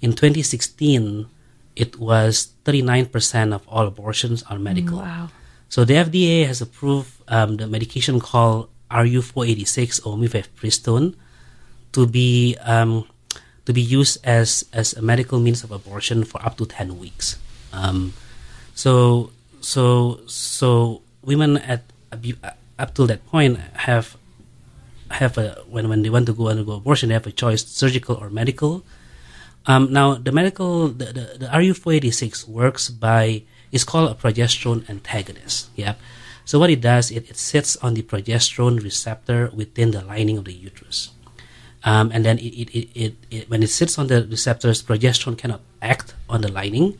[0.00, 1.30] In 2016,
[1.76, 4.98] it was 39% of all abortions are medical.
[4.98, 5.28] Wow.
[5.68, 11.14] So the FDA has approved um, the medication called RU486 or mifepristone
[11.92, 13.08] to be um,
[13.64, 17.38] to be used as as a medical means of abortion for up to 10 weeks.
[17.72, 18.12] Um,
[18.74, 19.30] so
[19.60, 21.84] so so women at
[22.78, 23.58] up to that point
[23.88, 24.16] have
[25.10, 28.16] have a when when they want to go undergo abortion they have a choice surgical
[28.16, 28.84] or medical.
[29.66, 35.70] Um, now the medical the, the, the RU486 works by it's called a progesterone antagonist.
[35.76, 35.94] yeah
[36.44, 40.44] So what it does, it, it sits on the progesterone receptor within the lining of
[40.44, 41.10] the uterus.
[41.84, 45.60] Um, and then it, it, it, it, when it sits on the receptors, progesterone cannot
[45.80, 46.98] act on the lining,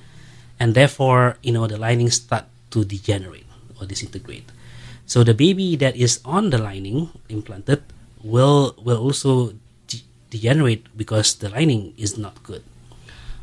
[0.58, 3.46] and therefore, you know, the lining start to degenerate
[3.80, 4.50] or disintegrate.
[5.12, 7.84] So the baby that is on the lining implanted
[8.24, 9.52] will will also
[9.84, 12.64] de- degenerate because the lining is not good.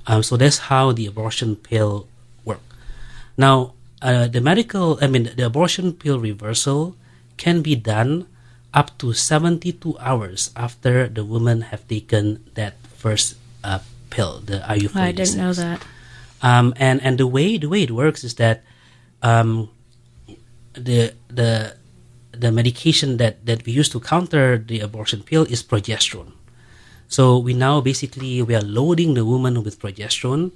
[0.09, 2.09] Um, so that's how the abortion pill
[2.41, 2.65] work.
[3.37, 6.97] Now, uh, the medical, I mean, the abortion pill reversal
[7.37, 8.25] can be done
[8.73, 14.97] up to 72 hours after the woman have taken that first uh, pill, the RU486.
[14.97, 15.85] I didn't know that.
[16.41, 18.65] Um, and and the way the way it works is that
[19.21, 19.69] um,
[20.73, 21.75] the the
[22.31, 26.31] the medication that, that we use to counter the abortion pill is progesterone.
[27.07, 30.51] So we now basically we are loading the woman with progesterone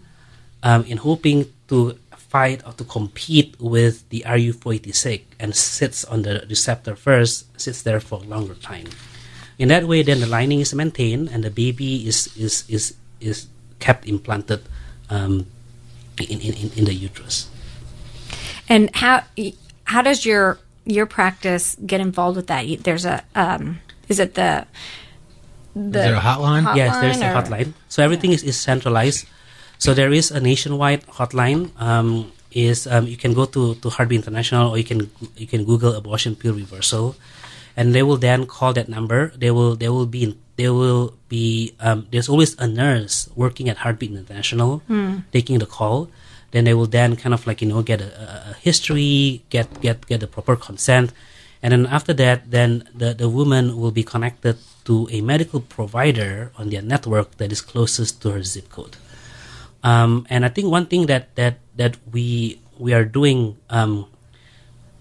[0.61, 6.45] um, in hoping to fight or to compete with the RU486 and sits on the
[6.49, 8.87] receptor first, sits there for a longer time.
[9.59, 13.47] In that way, then the lining is maintained and the baby is is is, is
[13.79, 14.61] kept implanted
[15.09, 15.45] um,
[16.17, 17.49] in, in, in the uterus.
[18.69, 19.23] And how
[19.85, 22.65] how does your your practice get involved with that?
[22.83, 23.79] There's a um,
[24.09, 24.65] is it the
[25.75, 26.75] the hotline?
[26.75, 27.73] yes, there's a hotline.
[27.89, 29.25] So everything is, is centralized.
[29.79, 31.71] So there is a nationwide hotline.
[31.81, 35.65] Um, is um, you can go to to Heartbeat International or you can you can
[35.65, 37.15] Google abortion pill reversal,
[37.75, 39.33] and they will then call that number.
[39.35, 43.77] They will they will be they will be um, there's always a nurse working at
[43.81, 45.25] Heartbeat International Hmm.
[45.33, 46.09] taking the call.
[46.53, 50.05] Then they will then kind of like you know get a, a- history, get get
[50.05, 51.11] get the proper consent,
[51.65, 56.53] and then after that, then the the woman will be connected to a medical provider
[56.57, 58.95] on their network that is closest to her zip code.
[59.81, 64.05] Um, and I think one thing that that that we we are doing um,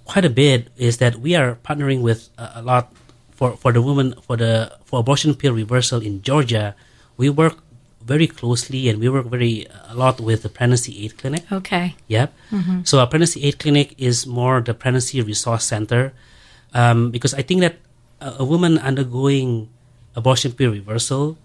[0.09, 2.91] quite a bit is that we are partnering with a, a lot
[3.31, 6.75] for for the woman for the for abortion pill reversal in Georgia.
[7.21, 7.61] We work
[8.07, 11.45] very closely and we work very a lot with the pregnancy aid clinic.
[11.51, 11.95] Okay.
[12.09, 12.29] Yep.
[12.51, 12.87] Mhm.
[12.89, 16.13] So our pregnancy aid clinic is more the pregnancy resource center,
[16.75, 17.77] um, because I think that
[18.21, 19.69] a, a woman undergoing
[20.15, 21.39] abortion pill reversal,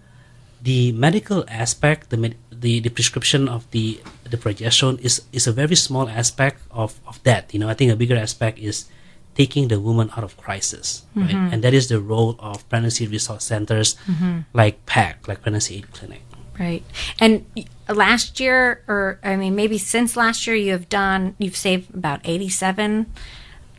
[0.62, 5.52] the medical aspect, the med- the, the prescription of the the progesterone is is a
[5.52, 7.54] very small aspect of of that.
[7.54, 8.86] You know, I think a bigger aspect is
[9.38, 11.30] taking the woman out of crisis, right?
[11.30, 11.52] Mhm.
[11.54, 14.50] And that is the role of pregnancy resource centers Mhm.
[14.52, 16.26] like PAC, like pregnancy aid clinic.
[16.58, 16.82] Right.
[17.20, 17.44] And
[17.88, 22.20] last year, or I mean, maybe since last year, you have done, you've saved about
[22.24, 23.06] 87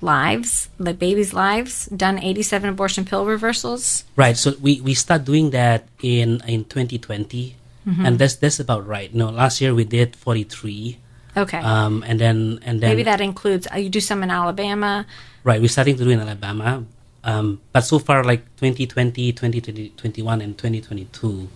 [0.02, 4.06] lives, like babies' lives, done 87 abortion pill reversals.
[4.16, 4.38] Right.
[4.38, 7.56] So we, we start doing that in in 2020,
[7.88, 8.08] Mhm.
[8.08, 9.14] and that's that's about right.
[9.14, 10.98] No, last year we did 43.
[11.38, 11.58] Okay.
[11.60, 15.06] Um, and then and then maybe that includes, uh, you do some in Alabama.
[15.44, 15.60] right.
[15.62, 16.84] We're starting to do in Alabama,
[17.24, 21.48] um, but so far like 2020, 2020, 21, and 2022,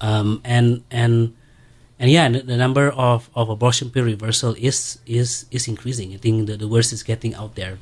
[0.00, 1.34] um, and and
[1.98, 6.14] and yeah, the, the number of, of abortion pill reversal is is is increasing.
[6.14, 7.78] I think the, the word is getting out there.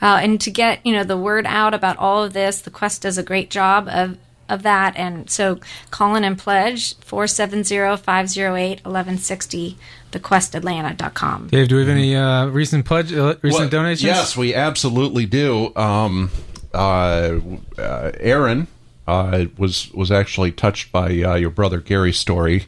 [0.00, 3.02] Uh, and to get you know the word out about all of this, the Quest
[3.02, 4.16] does a great job of
[4.48, 4.96] of that.
[4.96, 5.58] And so
[5.90, 9.74] call in and pledge 470-508-1160,
[10.12, 11.48] thequestatlanta.com.
[11.48, 14.04] Dave, do we have any uh, recent pledge, uh, recent Well, donations?
[14.04, 15.74] Yes, we absolutely do.
[15.76, 16.30] Um,
[16.72, 17.38] uh,
[17.78, 18.68] uh, Aaron
[19.06, 22.66] uh, was was actually touched by uh, your brother Gary's story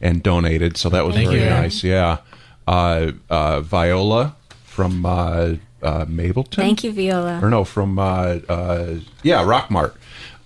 [0.00, 1.84] and donated, so that was Thank very you, nice.
[1.84, 2.18] Yeah,
[2.66, 6.54] uh, uh, Viola from uh, uh, Mableton.
[6.54, 7.40] Thank you, Viola.
[7.42, 9.94] Or no, from uh, uh, yeah, Rockmart.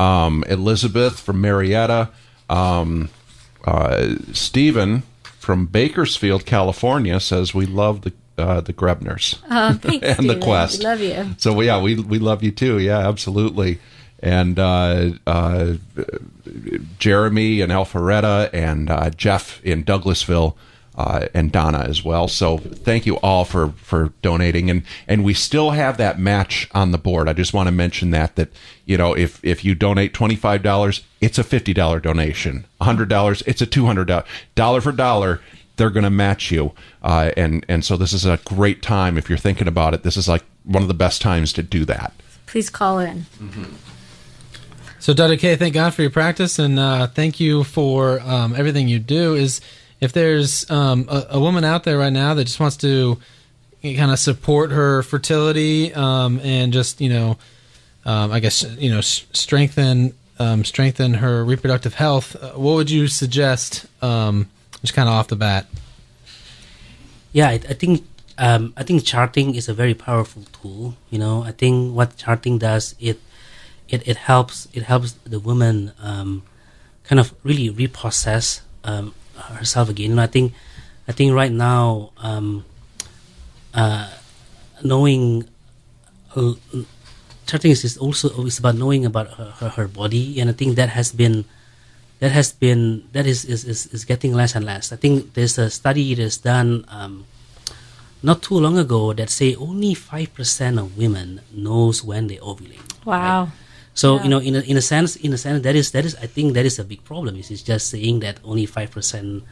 [0.01, 2.11] Um, Elizabeth from Marietta.
[2.51, 3.11] Um,
[3.65, 5.03] uh, Stephen
[5.39, 10.81] from Bakersfield, California, says we love the uh, the Graebners Oh, thanks, and the Quest.
[10.81, 11.35] We love you.
[11.39, 12.79] So yeah, we we love you too.
[12.79, 13.79] Yeah, absolutely.
[14.25, 15.75] And uh, uh,
[16.99, 20.55] Jeremy and Alpharetta and uh, Jeff in Douglasville
[20.97, 22.29] uh, and Donna as well.
[22.29, 24.71] So thank you all for for donating.
[24.71, 27.29] And and we still have that match on the board.
[27.29, 28.51] I just want to mention that that
[28.87, 32.67] you know if if you donate twenty five dollars, it's a fifty dollar donation.
[32.81, 35.41] hundred dollars, it's a two hundred dollar dollar for dollar.
[35.77, 36.73] They're going to match you,
[37.03, 40.05] uh, and and so this is a great time if you're thinking about it.
[40.05, 42.13] This is like one of the best times to do that.
[42.47, 43.27] Please call in.
[45.05, 45.37] So, Dr.
[45.37, 49.35] K, thank God for your practice and uh, thank you for um, everything you do.
[49.35, 49.61] Is
[50.01, 53.19] if there's um, a, a woman out there right now that just wants to
[53.83, 57.37] kind of support her fertility um, and just you know,
[58.07, 62.91] um, I guess you know, s- strengthen um, strengthen her reproductive health, uh, what would
[62.91, 63.85] you suggest?
[64.01, 64.49] Um,
[64.81, 65.67] just kind of off the bat.
[67.31, 68.07] Yeah, I, I think
[68.39, 70.97] I think charting is a very powerful tool.
[71.11, 73.21] You know, I think what charting does it
[73.89, 76.43] it, it helps it helps the woman um,
[77.05, 80.11] kind of really reprocess um, herself again.
[80.11, 80.53] You know, I think
[81.09, 82.65] I think right now um,
[83.75, 84.11] uh,
[84.83, 85.49] knowing
[86.35, 86.55] uh,
[87.47, 90.77] charting is, is also is about knowing about her, her, her body, and I think
[90.77, 91.45] that has been
[92.21, 94.93] that has been that is, is, is, is getting less and less.
[94.93, 97.27] I think there's a study that's done um,
[98.23, 103.05] not too long ago that say only five percent of women knows when they ovulate.
[103.05, 103.53] Wow.
[103.95, 104.23] So Yeah.
[104.25, 106.27] you know, in a, in a sense, in a sense, that is that is I
[106.27, 107.37] think that is a big problem.
[107.37, 109.45] Is it's just saying that only five percent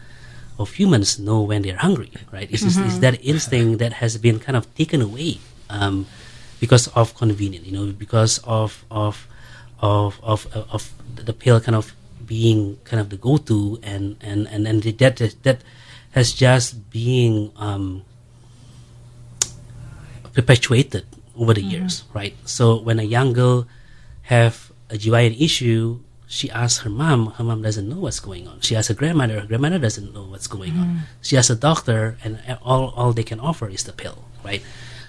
[0.58, 2.48] of humans know when they're hungry, right?
[2.50, 5.38] It's, just- it's that instinct that has been kind of taken away
[5.70, 6.06] um,
[6.60, 9.26] because of convenience, you know, because of of
[9.80, 11.94] of of of the pill kind of
[12.26, 15.58] being kind of the go-to, and and and and that that
[16.12, 18.02] has just being um,
[20.32, 21.04] perpetuated
[21.36, 22.34] over the years, right?
[22.44, 23.66] So when a young girl
[24.22, 27.26] have a GYN issue, she asks her mom.
[27.32, 28.60] Her mom doesn't know what's going on.
[28.60, 29.40] She asks her grandmother.
[29.40, 30.86] Her grandmother doesn't know what's going on.
[30.86, 30.98] Mm-hmm.
[31.20, 34.62] She asks a doctor, and all all they can offer is the pill, right?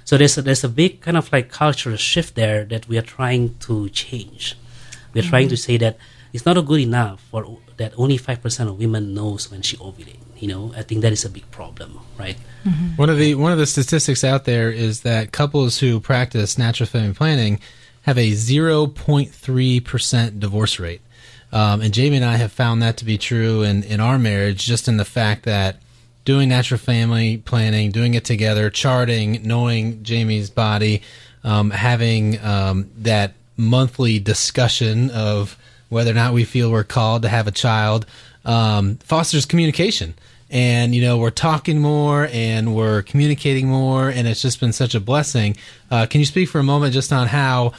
[0.03, 3.07] So there's a, there's a big kind of like cultural shift there that we are
[3.18, 4.57] trying to change.
[5.14, 5.72] We are trying to mm-hmm.
[5.72, 5.97] say that
[6.34, 10.20] it's not good enough for that only five percent of women knows when she ovulate.
[10.38, 12.36] You know, I think that is a big problem, right?
[12.66, 12.97] Mm-hmm.
[12.97, 16.88] One of the one of the statistics out there is that couples who practice natural
[16.88, 17.61] family planning
[18.03, 21.01] have a 0.3 percent divorce rate,
[21.51, 24.65] um, and Jamie and I have found that to be true in in our marriage,
[24.65, 25.77] just in the fact that
[26.25, 31.01] doing natural family planning, doing it together, charting, knowing Jamie's body,
[31.43, 35.57] um, having um, that monthly discussion of
[35.89, 38.05] whether or not we feel we're called to have a child
[38.45, 40.13] um, fosters communication.
[40.49, 44.93] And you know we're talking more and we're communicating more, and it's just been such
[44.93, 45.57] a blessing.
[45.89, 47.73] Uh, can you speak for a moment just on how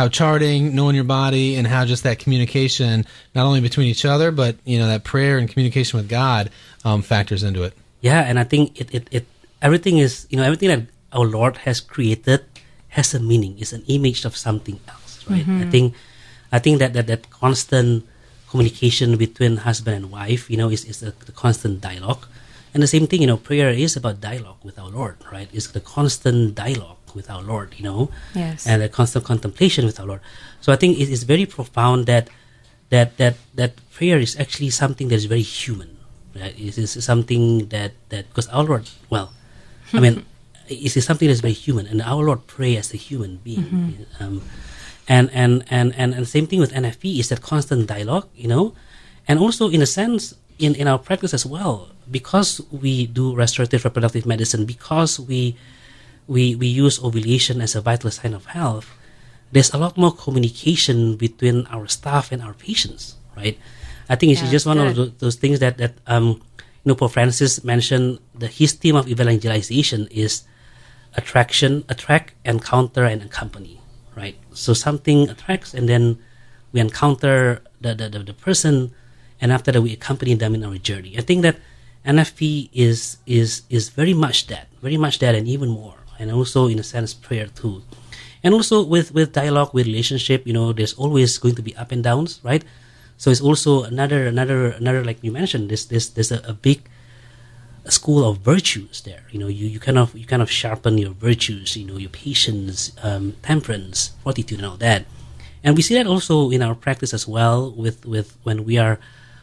[0.00, 3.04] how charting, knowing your body, and how just that communication,
[3.36, 6.48] not only between each other, but you know that prayer and communication with God,
[6.88, 7.72] um, factors into it?
[8.00, 9.24] Yeah, and I think it, it, it
[9.60, 10.82] everything is you know everything that
[11.12, 12.40] our Lord has created
[12.96, 13.52] has a meaning.
[13.60, 15.44] It's an image of something else, right?
[15.62, 15.70] I Mhm.
[15.70, 15.86] think
[16.56, 18.08] I think that that, that constant
[18.50, 22.24] communication between husband and wife, you know, is, is the, the constant dialogue.
[22.72, 25.48] And the same thing, you know, prayer is about dialogue with our Lord, right?
[25.52, 28.66] It's the constant dialogue with our Lord, you know, Yes.
[28.66, 30.20] and a constant contemplation with our Lord.
[30.60, 32.28] So I think it is very profound that
[32.90, 35.96] that that that prayer is actually something that is very human,
[36.34, 36.54] right?
[36.58, 39.32] It is something that that because our Lord, well,
[39.92, 40.24] I mean,
[40.68, 43.66] it is something that's very human, and our Lord pray as a human being.
[43.66, 44.20] Mhm.
[44.22, 44.42] Um,
[45.08, 48.74] and, and and and and same thing with NFP is that constant dialogue, you know,
[49.26, 53.84] and also in a sense in in our practice as well because we do restorative
[53.86, 55.54] reproductive medicine because we
[56.26, 58.88] we we use ovulation as a vital sign of health.
[59.52, 63.58] There's a lot more communication between our staff and our patients, right?
[64.08, 64.96] I think it's Yeah, just one of good.
[64.96, 66.40] tho- those things that that um,
[66.82, 68.18] you know, Pope Francis mentioned.
[68.34, 70.42] The his theme of evangelization is
[71.16, 73.80] attraction, attract, encounter, and accompany.
[74.16, 74.36] Right.
[74.52, 76.18] So something attracts, and then
[76.72, 78.92] we encounter the the, the, the person,
[79.40, 81.16] and after that we accompany them in our journey.
[81.18, 81.56] I think that
[82.04, 86.68] NFP is is is very much that, very much that, and even more, and also
[86.68, 87.82] in a sense prayer too.
[88.44, 91.92] And also with with dialogue, with relationship, you know, there's always going to be up
[91.92, 92.64] and downs, right?
[93.16, 95.68] So it's also another another another like you mentioned.
[95.68, 96.88] This this there's a, a big
[97.88, 99.24] school of virtues there.
[99.30, 101.76] You know, you, you kind of you kind of sharpen your virtues.
[101.76, 105.04] You know, your patience, um, temperance, fortitude, and all that.
[105.62, 107.70] And we see that also in our practice as well.
[107.72, 108.98] With with when we are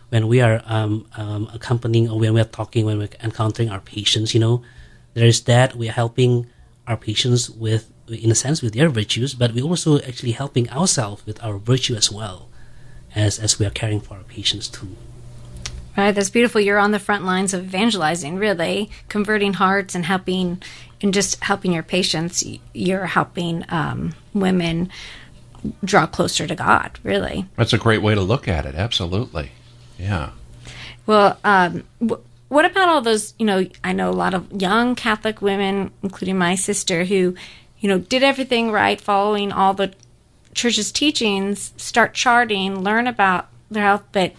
[0.10, 3.82] when we are um, um, accompanying or when we are talking when we're encountering our
[3.82, 4.34] patients.
[4.34, 4.64] You know,
[5.14, 6.48] there is that we are helping
[6.88, 11.26] our patients with in a sense with their virtues, but we're also actually helping ourselves
[11.26, 12.50] with our virtue as well,
[13.16, 14.96] as as we are caring for our patients too.
[15.98, 16.62] Right, that's beautiful.
[16.62, 20.62] You're on the front lines of evangelizing, really, converting hearts and helping,
[21.02, 22.44] and just helping your patients.
[22.74, 24.92] You're helping um, women
[25.84, 27.48] draw closer to God, really.
[27.56, 28.76] That's a great way to look at it.
[28.76, 29.52] Absolutely.
[29.98, 30.30] Yeah.
[31.08, 33.34] Well, um, wh- what about all those?
[33.38, 37.36] You know, I know a lot of young Catholic women, including my sister, who,
[37.80, 39.94] you know, did everything right, following all the
[40.54, 44.34] church's teachings, start charting, learn about their health, but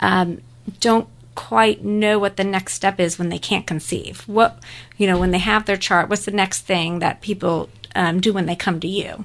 [0.00, 0.40] um,
[0.80, 4.22] don't quite know what the next step is when they can't conceive.
[4.26, 4.58] What,
[4.96, 8.32] you know, when they have their chart, what's the next thing that people um, do
[8.32, 9.24] when they come to you?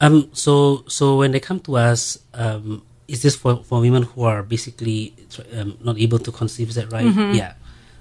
[0.00, 0.28] Um.
[0.34, 4.42] So so when they come to us, um, is this for for women who are
[4.42, 5.14] basically
[5.56, 6.68] um, not able to conceive?
[6.68, 7.06] Is that right?
[7.06, 7.34] Mhm.
[7.34, 7.54] Yeah.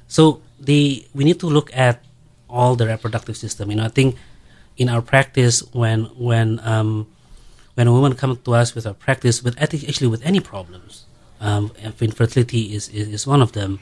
[0.07, 2.03] So the we need to look at
[2.49, 3.69] all the reproductive system.
[3.71, 4.15] You know, I think
[4.77, 7.07] in our practice when when um,
[7.75, 11.05] when a woman comes to us with our practice with actually with any problems,
[11.41, 13.79] um, infertility is, is is one of them.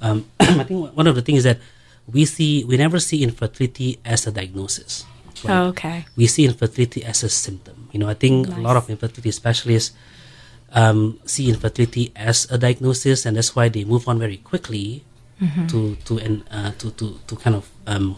[0.00, 1.58] Um, I think one of the things that
[2.06, 5.04] we see we never see infertility as a diagnosis.
[5.44, 6.06] Like, Oh, okay.
[6.16, 7.88] We see infertility as a symptom.
[7.92, 9.92] You know, I think a lot of infertility specialists
[10.76, 15.02] um, see infertility as a diagnosis, and that's why they move on very quickly
[15.40, 15.68] Mhm.
[15.68, 18.16] to to and uh, to to to kind of um,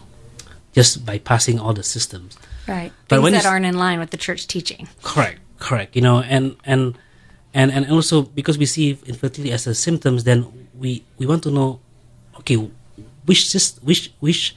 [0.75, 2.37] just bypassing all the systems.
[2.67, 2.91] Right.
[3.07, 4.87] But Things when that aren't in line with the church teaching.
[5.03, 5.95] Correct, correct.
[5.95, 6.95] You know, and and
[7.53, 10.47] and and also because we see infertility as a symptoms, then
[10.77, 11.79] we we want to know,
[12.39, 12.55] okay,
[13.27, 13.51] which
[13.83, 14.55] which which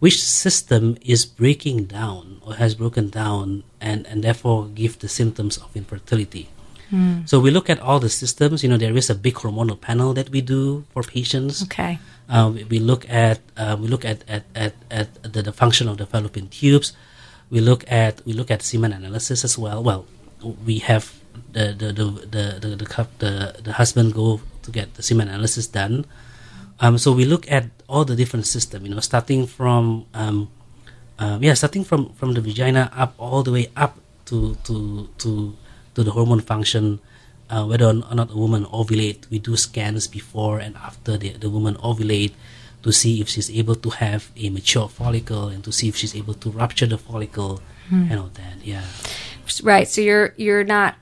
[0.00, 5.56] which system is breaking down or has broken down, and and therefore give the symptoms
[5.56, 6.48] of infertility.
[6.94, 7.26] Hmm.
[7.26, 8.62] So we look at all the systems.
[8.62, 11.66] You know, there is a big hormonal panel that we do for patients.
[11.66, 11.98] Okay.
[12.30, 15.90] Uh, we, we look at uh, we look at at, at, at the, the function
[15.90, 16.94] of the fallopian tubes.
[17.50, 19.82] We look at we look at semen analysis as well.
[19.82, 20.06] Well,
[20.64, 21.18] we have
[21.50, 25.66] the the the the the, the, the, the husband go to get the semen analysis
[25.66, 26.06] done.
[26.78, 28.86] Um, so we look at all the different system.
[28.86, 30.46] You know, starting from um,
[31.18, 35.56] um, yeah, starting from from the vagina up all the way up to to to
[35.94, 37.00] to the hormone function.
[37.50, 41.50] Uh, whether or not a woman ovulate, we do scans before and after the, the
[41.50, 42.32] woman ovulate
[42.82, 46.14] to see if she's able to have a mature follicle and to see if she's
[46.16, 48.06] able to rupture the follicle Hmm.
[48.10, 48.64] and all that.
[48.64, 48.84] Yeah.
[49.62, 49.86] Right.
[49.86, 50.96] So you're you're not.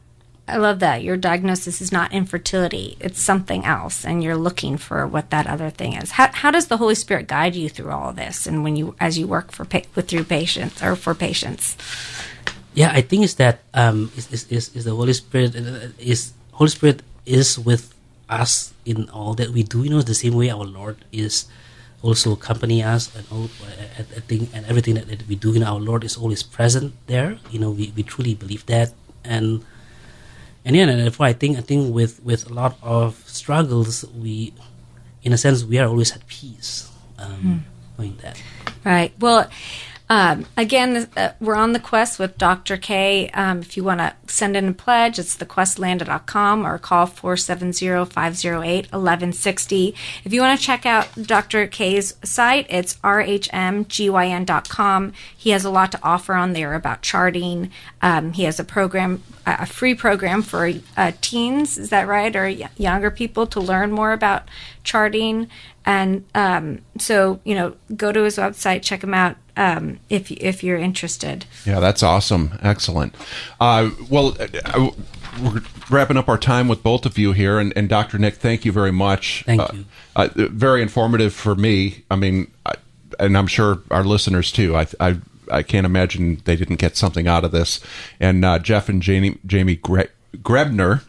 [0.49, 5.07] I love that your diagnosis is not infertility; it's something else, and you're looking for
[5.07, 6.13] what that other thing is.
[6.13, 8.97] How how does the Holy Spirit guide you through all of this, and when you
[8.99, 9.65] as you work for
[9.95, 11.77] with your patients or for patients?
[12.75, 16.33] Yeah, I think it's that um, is, is, is, is the Holy Spirit uh, is
[16.53, 17.95] Holy Spirit is with
[18.29, 19.85] us in all that we do.
[19.85, 21.47] You know, the same way our Lord is
[22.01, 25.53] also accompany us and all uh, I think and everything that, that we do.
[25.53, 27.39] You know, our Lord is always present there.
[27.51, 28.93] You know, we, we truly believe that,
[29.23, 29.65] and
[30.65, 34.55] and yeah, and therefore I think I think with with a lot of struggles, we,
[35.23, 36.89] in a sense, we are always at peace.
[37.19, 37.65] Um,
[37.99, 38.41] knowing that.
[38.85, 39.13] Right.
[39.19, 39.49] Well,
[40.13, 42.77] um, again, uh, we're on the quest with Dr.
[42.77, 43.31] K.
[43.31, 49.95] Um, if you want to send in a pledge, it's thequestatlanta.com or call 470-508-1160.
[50.23, 51.67] If you want to check out Dr.
[51.67, 53.53] K's site, it's rhmgyn.com.
[55.35, 57.71] He has a lot to offer on there about charting.
[58.03, 62.37] Um, he has a program, a free program for uh, teens, is that right?
[62.37, 64.47] Or y- younger people to learn more about
[64.85, 65.49] charting.
[65.85, 70.63] And um, so, you know, go to his website, check him out um, if if
[70.63, 71.45] you're interested.
[71.67, 72.59] Yeah, that's awesome.
[72.63, 73.15] Excellent.
[73.61, 74.91] Uh, well, uh, uh,
[75.43, 78.19] we're wrapping up our time with both of you here, and, and Dr.
[78.19, 79.43] Nick, thank you very much.
[79.47, 79.85] Thank Uh, you.
[80.15, 82.05] Uh, very informative for me.
[82.11, 82.75] I mean, I,
[83.19, 84.77] and I'm sure our listeners too.
[84.77, 85.17] I, I
[85.51, 87.81] I can't imagine they didn't get something out of this.
[88.21, 90.03] And uh, Jeff and Jamie, Jamie Gre-
[90.39, 91.03] Graebner.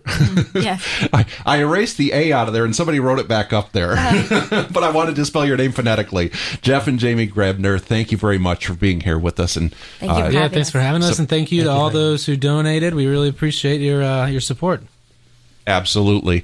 [0.62, 0.78] Yeah.
[1.14, 3.90] I, I erased the A out of there and somebody wrote it back up there.
[4.50, 6.30] but I wanted to spell your name phonetically.
[6.62, 9.56] Jeff and Jamie Graebner, thank you very much for being here with us.
[9.56, 12.36] And uh, yeah, thanks for having us, so- and thank you to all those who
[12.36, 12.94] donated.
[12.94, 14.84] We really appreciate your uh, your support.
[15.66, 16.44] Absolutely.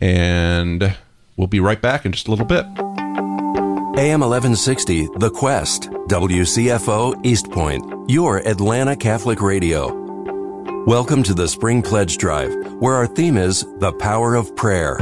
[0.00, 0.96] And
[1.36, 2.64] we'll be right back in just a little bit.
[3.98, 10.07] AM 1160, The Quest, WCFO East Point, your Atlanta Catholic Radio.
[10.88, 14.96] Welcome to the Spring Pledge Drive, where our theme is the power of prayer.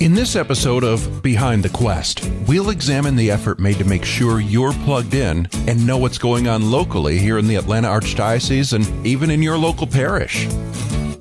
[0.00, 4.40] In this episode of Behind the Quest, we'll examine the effort made to make sure
[4.40, 9.06] you're plugged in and know what's going on locally here in the Atlanta Archdiocese and
[9.06, 10.48] even in your local parish.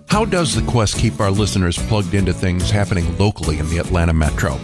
[0.10, 4.14] How does the Quest keep our listeners plugged into things happening locally in the Atlanta
[4.14, 4.60] metro?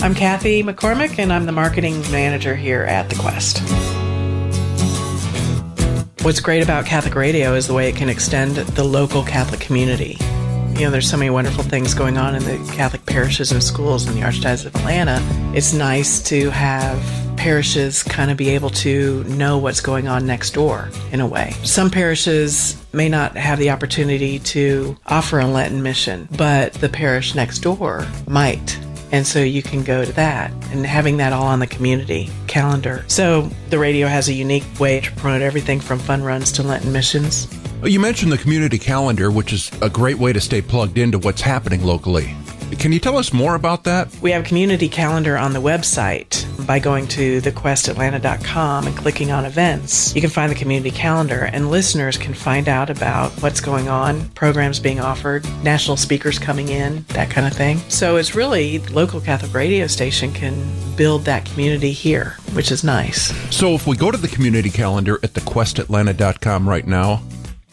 [0.00, 3.58] I'm Kathy McCormick, and I'm the marketing manager here at The Quest.
[6.24, 10.16] What's great about Catholic radio is the way it can extend the local Catholic community.
[10.78, 14.06] You know, there's so many wonderful things going on in the Catholic parishes and schools
[14.06, 15.20] in the Archdiocese of Atlanta.
[15.52, 17.02] It's nice to have
[17.36, 21.54] parishes kind of be able to know what's going on next door in a way.
[21.64, 27.34] Some parishes may not have the opportunity to offer a Lenten mission, but the parish
[27.34, 28.78] next door might.
[29.10, 33.04] And so you can go to that and having that all on the community calendar.
[33.08, 36.92] So the radio has a unique way to promote everything from fun runs to Lenten
[36.92, 37.48] missions.
[37.84, 41.40] You mentioned the community calendar, which is a great way to stay plugged into what's
[41.40, 42.34] happening locally.
[42.76, 44.14] Can you tell us more about that?
[44.20, 49.44] We have a community calendar on the website by going to thequestatlanta.com and clicking on
[49.44, 50.14] events.
[50.14, 54.28] You can find the community calendar, and listeners can find out about what's going on,
[54.30, 57.78] programs being offered, national speakers coming in, that kind of thing.
[57.88, 63.32] So it's really local Catholic radio station can build that community here, which is nice.
[63.54, 67.22] So if we go to the community calendar at thequestatlanta.com right now,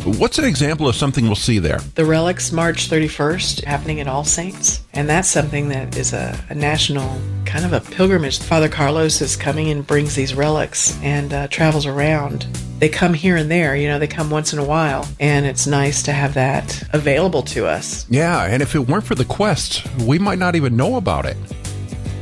[0.06, 1.80] What's an example of something we'll see there?
[1.96, 4.84] The relics March 31st happening at All Saints.
[4.94, 8.38] And that's something that is a, a national kind of a pilgrimage.
[8.38, 12.44] Father Carlos is coming and brings these relics and uh, travels around.
[12.78, 15.08] They come here and there, you know, they come once in a while.
[15.20, 18.06] And it's nice to have that available to us.
[18.08, 21.38] Yeah, and if it weren't for the quest, we might not even know about it.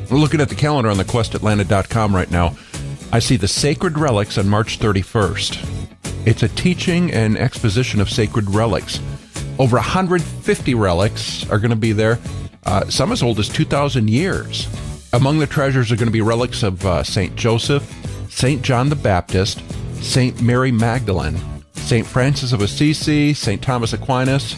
[0.09, 2.55] We're looking at the calendar on the questatlanta.com right now.
[3.11, 5.82] I see the sacred relics on March 31st.
[6.25, 9.01] It's a teaching and exposition of sacred relics.
[9.59, 12.17] Over 150 relics are going to be there,
[12.65, 14.67] uh, some as old as 2,000 years.
[15.11, 17.35] Among the treasures are going to be relics of uh, St.
[17.35, 17.83] Joseph,
[18.29, 18.61] St.
[18.61, 19.61] John the Baptist,
[20.01, 20.41] St.
[20.41, 21.37] Mary Magdalene,
[21.73, 22.07] St.
[22.07, 23.61] Francis of Assisi, St.
[23.61, 24.55] Thomas Aquinas.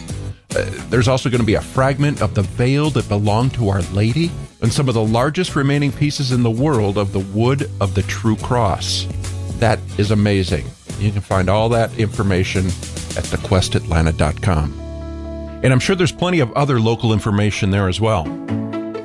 [0.56, 3.82] Uh, there's also going to be a fragment of the veil that belonged to Our
[3.92, 4.30] Lady,
[4.62, 8.02] and some of the largest remaining pieces in the world of the wood of the
[8.02, 9.06] true cross.
[9.58, 10.64] That is amazing.
[10.98, 14.86] You can find all that information at thequestatlanta.com.
[15.62, 18.24] And I'm sure there's plenty of other local information there as well.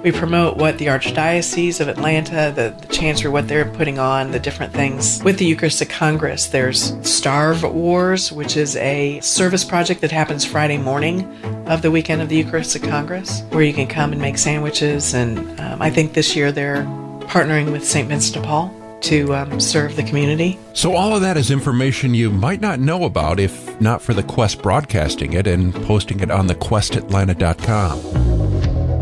[0.03, 4.39] We promote what the Archdiocese of Atlanta, the, the Chancery, what they're putting on, the
[4.39, 5.23] different things.
[5.23, 10.79] With the Eucharistic Congress, there's Starve Wars, which is a service project that happens Friday
[10.79, 11.31] morning
[11.67, 15.13] of the weekend of the Eucharistic Congress, where you can come and make sandwiches.
[15.13, 16.83] And um, I think this year they're
[17.27, 18.07] partnering with St.
[18.07, 20.59] Vincent de Paul to um, serve the community.
[20.73, 24.23] So, all of that is information you might not know about if not for the
[24.23, 27.99] Quest broadcasting it and posting it on the questatlanta.com.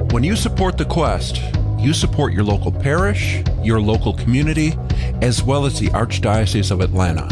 [0.09, 1.41] When you support the Quest,
[1.77, 4.73] you support your local parish, your local community,
[5.21, 7.27] as well as the Archdiocese of Atlanta.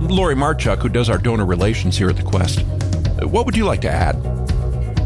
[0.00, 2.64] Lori Marchuk, who does our donor relations here at the Quest,
[3.22, 4.16] what would you like to add?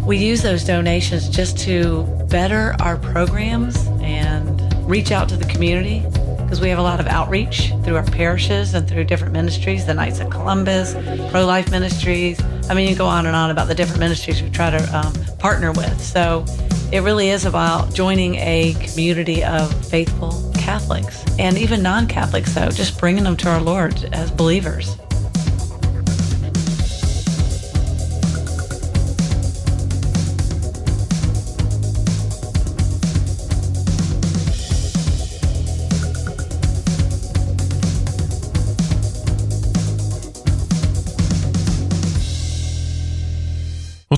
[0.07, 6.05] We use those donations just to better our programs and reach out to the community
[6.45, 9.95] because we have a lot of outreach through our parishes and through different ministries, the
[9.95, 10.95] Knights of Columbus,
[11.31, 12.41] Pro Life Ministries.
[12.69, 15.13] I mean, you go on and on about the different ministries we try to um,
[15.39, 16.01] partner with.
[16.01, 16.45] So
[16.93, 22.71] it really is about joining a community of faithful Catholics and even non Catholics, though,
[22.71, 24.97] just bringing them to our Lord as believers.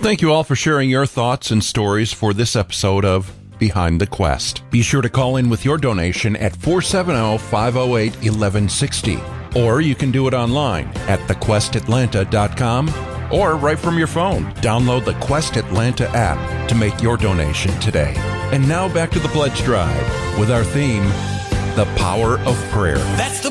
[0.07, 4.07] Thank you all for sharing your thoughts and stories for this episode of Behind the
[4.07, 4.63] Quest.
[4.71, 9.19] Be sure to call in with your donation at 470 508 1160.
[9.57, 12.89] Or you can do it online at thequestatlanta.com
[13.33, 14.45] or right from your phone.
[14.63, 18.15] Download the Quest Atlanta app to make your donation today.
[18.53, 21.03] And now back to the Pledge Drive with our theme,
[21.75, 22.99] The Power of Prayer.
[23.17, 23.51] That's the